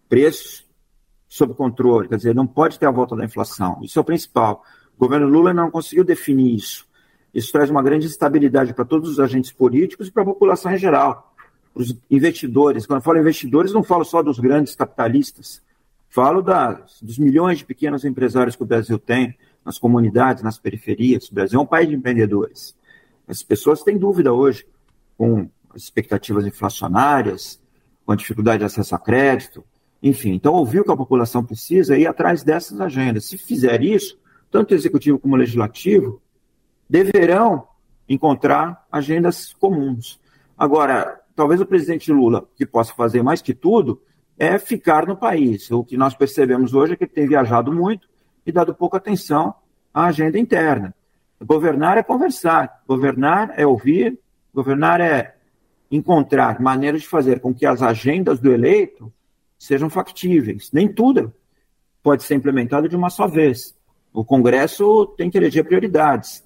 preços 0.09 0.67
sob 1.27 1.53
controle, 1.53 2.07
quer 2.07 2.17
dizer, 2.17 2.35
não 2.35 2.45
pode 2.45 2.77
ter 2.77 2.85
a 2.85 2.91
volta 2.91 3.15
da 3.15 3.25
inflação. 3.25 3.79
Isso 3.81 3.97
é 3.97 4.01
o 4.01 4.05
principal. 4.05 4.63
O 4.95 4.99
governo 4.99 5.27
Lula 5.27 5.53
não 5.53 5.71
conseguiu 5.71 6.03
definir 6.03 6.55
isso. 6.55 6.87
Isso 7.33 7.51
traz 7.51 7.69
uma 7.69 7.81
grande 7.81 8.05
instabilidade 8.05 8.73
para 8.73 8.85
todos 8.85 9.09
os 9.09 9.19
agentes 9.19 9.51
políticos 9.51 10.07
e 10.07 10.11
para 10.11 10.21
a 10.21 10.25
população 10.25 10.71
em 10.71 10.77
geral. 10.77 11.33
Os 11.73 11.95
investidores, 12.09 12.85
quando 12.85 12.99
eu 12.99 13.03
falo 13.03 13.17
investidores, 13.17 13.73
não 13.73 13.81
falo 13.81 14.05
só 14.05 14.21
dos 14.21 14.37
grandes 14.37 14.75
capitalistas, 14.75 15.62
falo 16.13 16.43
das, 16.43 17.01
dos 17.01 17.17
milhões 17.17 17.57
de 17.57 17.65
pequenos 17.65 18.05
empresários 18.05 18.55
que 18.55 18.61
o 18.61 18.67
Brasil 18.67 18.99
tem, 18.99 19.35
nas 19.65 19.79
comunidades, 19.79 20.43
nas 20.43 20.59
periferias. 20.59 21.27
O 21.27 21.33
Brasil 21.33 21.59
é 21.59 21.63
um 21.63 21.65
país 21.65 21.89
de 21.89 21.95
empreendedores. 21.95 22.75
As 23.27 23.41
pessoas 23.41 23.81
têm 23.81 23.97
dúvida 23.97 24.31
hoje 24.31 24.63
com 25.17 25.49
as 25.73 25.81
expectativas 25.81 26.45
inflacionárias, 26.45 27.59
com 28.05 28.11
a 28.11 28.15
dificuldade 28.15 28.59
de 28.59 28.65
acesso 28.65 28.93
a 28.93 28.99
crédito, 28.99 29.63
enfim. 30.03 30.33
Então, 30.33 30.53
ouvir 30.53 30.81
o 30.81 30.83
que 30.83 30.91
a 30.91 30.97
população 30.97 31.43
precisa 31.43 31.97
e 31.97 32.01
ir 32.01 32.07
atrás 32.07 32.43
dessas 32.43 32.79
agendas. 32.79 33.25
Se 33.25 33.35
fizer 33.35 33.81
isso, 33.81 34.19
tanto 34.51 34.71
o 34.71 34.75
executivo 34.75 35.17
como 35.17 35.33
o 35.33 35.37
legislativo 35.37 36.21
deverão 36.87 37.67
encontrar 38.07 38.85
agendas 38.91 39.51
comuns. 39.53 40.19
Agora, 40.55 41.21
talvez 41.35 41.59
o 41.59 41.65
presidente 41.65 42.11
Lula, 42.11 42.47
que 42.55 42.67
possa 42.67 42.93
fazer 42.93 43.23
mais 43.23 43.41
que 43.41 43.55
tudo, 43.55 43.99
é 44.43 44.59
ficar 44.59 45.07
no 45.07 45.15
país. 45.15 45.71
O 45.71 45.83
que 45.83 45.95
nós 45.95 46.13
percebemos 46.13 46.73
hoje 46.73 46.93
é 46.93 46.95
que 46.95 47.05
ele 47.05 47.11
tem 47.11 47.27
viajado 47.27 47.71
muito 47.71 48.07
e 48.45 48.51
dado 48.51 48.75
pouca 48.75 48.97
atenção 48.97 49.55
à 49.93 50.05
agenda 50.07 50.37
interna. 50.37 50.93
Governar 51.41 51.97
é 51.97 52.03
conversar, 52.03 52.83
governar 52.87 53.53
é 53.57 53.65
ouvir, 53.65 54.19
governar 54.53 54.99
é 54.99 55.35
encontrar 55.89 56.59
maneiras 56.59 57.01
de 57.01 57.07
fazer 57.07 57.39
com 57.39 57.53
que 57.53 57.65
as 57.65 57.81
agendas 57.81 58.39
do 58.39 58.51
eleito 58.51 59.11
sejam 59.57 59.89
factíveis. 59.89 60.69
Nem 60.73 60.91
tudo 60.91 61.33
pode 62.01 62.23
ser 62.23 62.35
implementado 62.35 62.89
de 62.89 62.95
uma 62.95 63.09
só 63.09 63.27
vez. 63.27 63.75
O 64.11 64.25
Congresso 64.25 65.07
tem 65.17 65.29
que 65.29 65.37
eleger 65.37 65.63
prioridades. 65.63 66.43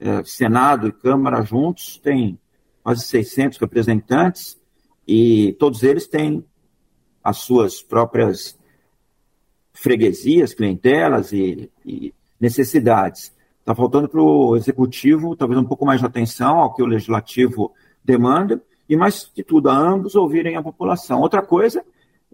É, 0.00 0.24
Senado 0.24 0.88
e 0.88 0.92
Câmara 0.92 1.42
juntos 1.42 1.98
têm 1.98 2.38
quase 2.82 3.04
600 3.04 3.58
representantes 3.58 4.58
e 5.06 5.54
todos 5.58 5.82
eles 5.82 6.06
têm 6.06 6.44
as 7.24 7.38
suas 7.38 7.82
próprias 7.82 8.58
freguesias, 9.72 10.52
clientelas 10.52 11.32
e, 11.32 11.70
e 11.84 12.14
necessidades. 12.38 13.32
Está 13.60 13.74
faltando 13.74 14.08
para 14.08 14.20
o 14.20 14.54
executivo 14.56 15.34
talvez 15.34 15.58
um 15.58 15.64
pouco 15.64 15.86
mais 15.86 16.00
de 16.00 16.06
atenção 16.06 16.58
ao 16.58 16.74
que 16.74 16.82
o 16.82 16.86
legislativo 16.86 17.72
demanda 18.04 18.62
e, 18.86 18.94
mais 18.94 19.24
que 19.24 19.42
tudo, 19.42 19.70
a 19.70 19.76
ambos 19.76 20.14
ouvirem 20.14 20.56
a 20.56 20.62
população. 20.62 21.22
Outra 21.22 21.40
coisa 21.40 21.82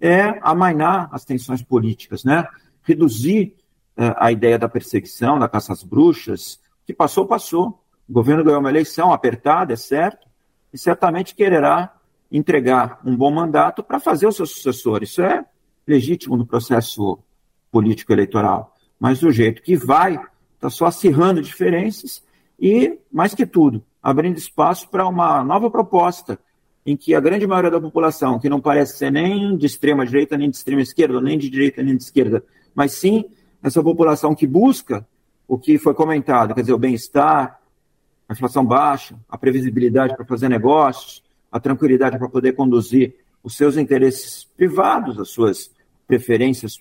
é 0.01 0.41
amainar 0.43 1.09
as 1.13 1.25
tensões 1.25 1.63
políticas, 1.63 2.25
né? 2.25 2.45
reduzir 2.83 3.55
uh, 3.97 4.15
a 4.17 4.33
ideia 4.33 4.59
da 4.59 4.69
perseguição, 4.69 5.39
da 5.39 5.49
caça 5.49 5.73
às 5.73 5.85
bruxas, 5.85 6.59
que 6.85 6.93
passou, 6.93 7.27
passou. 7.27 7.81
O 8.09 8.13
governo 8.13 8.43
ganhou 8.43 8.59
uma 8.59 8.71
eleição 8.71 9.13
apertada, 9.13 9.73
é 9.73 9.77
certo, 9.77 10.27
e 10.73 10.79
certamente 10.79 11.35
quererá 11.35 11.95
entregar 12.31 13.01
um 13.05 13.17
bom 13.17 13.31
mandato 13.31 13.83
para 13.83 13.99
fazer 13.99 14.27
o 14.27 14.33
seu 14.33 14.47
sucessor. 14.47 15.03
Isso 15.03 15.23
é 15.23 15.45
legítimo 15.87 16.37
no 16.37 16.47
processo 16.47 17.19
político 17.71 18.13
eleitoral. 18.13 18.77
Mas 18.99 19.21
do 19.21 19.31
jeito 19.31 19.63
que 19.63 19.77
vai, 19.77 20.21
está 20.55 20.71
só 20.71 20.87
acirrando 20.87 21.43
diferenças 21.43 22.23
e, 22.59 22.99
mais 23.11 23.35
que 23.35 23.47
tudo, 23.47 23.83
abrindo 24.03 24.39
espaço 24.39 24.89
para 24.89 25.07
uma 25.09 25.43
nova 25.43 25.71
proposta 25.71 26.39
em 26.85 26.97
que 26.97 27.15
a 27.15 27.21
grande 27.21 27.47
maioria 27.47 27.71
da 27.71 27.81
população, 27.81 28.39
que 28.39 28.49
não 28.49 28.61
parece 28.61 28.97
ser 28.97 29.11
nem 29.11 29.57
de 29.57 29.67
extrema 29.67 30.07
direita, 30.07 30.37
nem 30.37 30.51
de 30.51 30.57
extrema 30.57 30.83
esquerda, 30.83 31.21
nem 31.21 31.39
de 31.39 31.51
direita, 31.51 31.83
nem 31.83 31.97
de 31.97 32.03
esquerda, 32.03 32.43
mas 32.75 32.93
sim 32.93 33.25
essa 33.63 33.83
população 33.83 34.35
que 34.35 34.47
busca 34.47 35.07
o 35.47 35.59
que 35.59 35.79
foi 35.79 35.95
comentado, 35.95 36.55
quer 36.55 36.61
dizer, 36.63 36.73
o 36.73 36.79
bem-estar, 36.79 37.61
a 38.29 38.33
inflação 38.33 38.65
baixa, 38.65 39.17
a 39.29 39.37
previsibilidade 39.37 40.17
para 40.17 40.25
fazer 40.25 40.49
negócios, 40.49 41.23
a 41.51 41.59
tranquilidade 41.59 42.19
para 42.19 42.29
poder 42.29 42.53
conduzir 42.53 43.15
os 43.43 43.57
seus 43.57 43.77
interesses 43.77 44.47
privados, 44.57 45.19
as 45.19 45.31
suas 45.31 45.71
preferências 46.07 46.79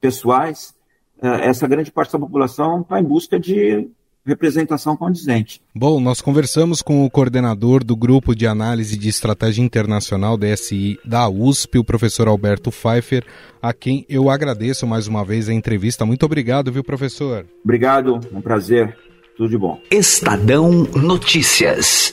pessoais, 0.00 0.74
eh, 1.20 1.46
essa 1.46 1.66
grande 1.66 1.90
parte 1.90 2.12
da 2.12 2.18
população 2.18 2.82
está 2.82 3.00
em 3.00 3.04
busca 3.04 3.38
de 3.38 3.88
representação 4.24 4.94
condizente. 4.94 5.60
Bom, 5.74 5.98
nós 6.00 6.20
conversamos 6.20 6.82
com 6.82 7.04
o 7.04 7.10
coordenador 7.10 7.82
do 7.82 7.96
Grupo 7.96 8.34
de 8.34 8.46
Análise 8.46 8.96
de 8.96 9.08
Estratégia 9.08 9.62
Internacional 9.62 10.36
DSI 10.36 10.98
da 11.04 11.28
USP, 11.28 11.78
o 11.78 11.84
professor 11.84 12.28
Alberto 12.28 12.70
Pfeiffer, 12.70 13.24
a 13.60 13.72
quem 13.72 14.04
eu 14.08 14.28
agradeço 14.28 14.86
mais 14.86 15.06
uma 15.06 15.24
vez 15.24 15.48
a 15.48 15.54
entrevista. 15.54 16.04
Muito 16.04 16.26
obrigado, 16.26 16.70
viu, 16.70 16.84
professor? 16.84 17.46
Obrigado, 17.64 18.20
um 18.32 18.40
prazer. 18.40 18.96
Tudo 19.36 19.48
de 19.48 19.56
bom. 19.56 19.80
Estadão 19.90 20.70
Notícias. 20.94 22.12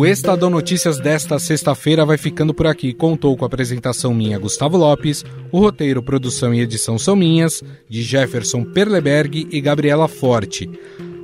O 0.00 0.06
Estadão 0.06 0.48
Notícias 0.48 0.98
desta 0.98 1.38
sexta-feira 1.38 2.06
vai 2.06 2.16
ficando 2.16 2.54
por 2.54 2.66
aqui. 2.66 2.94
Contou 2.94 3.36
com 3.36 3.44
a 3.44 3.46
apresentação 3.46 4.14
minha, 4.14 4.38
Gustavo 4.38 4.78
Lopes, 4.78 5.22
o 5.52 5.58
roteiro, 5.58 6.02
produção 6.02 6.54
e 6.54 6.60
edição 6.60 6.98
são 6.98 7.14
minhas, 7.14 7.62
de 7.86 8.00
Jefferson 8.00 8.64
Perleberg 8.64 9.46
e 9.50 9.60
Gabriela 9.60 10.08
Forte. 10.08 10.70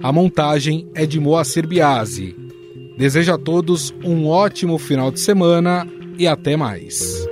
A 0.02 0.12
montagem 0.12 0.86
é 0.94 1.06
de 1.06 1.18
Moacir 1.18 1.66
Biasi. 1.66 2.36
Desejo 2.98 3.32
a 3.32 3.38
todos 3.38 3.94
um 4.04 4.26
ótimo 4.26 4.76
final 4.76 5.10
de 5.10 5.20
semana 5.20 5.88
e 6.18 6.26
até 6.26 6.54
mais. 6.54 7.26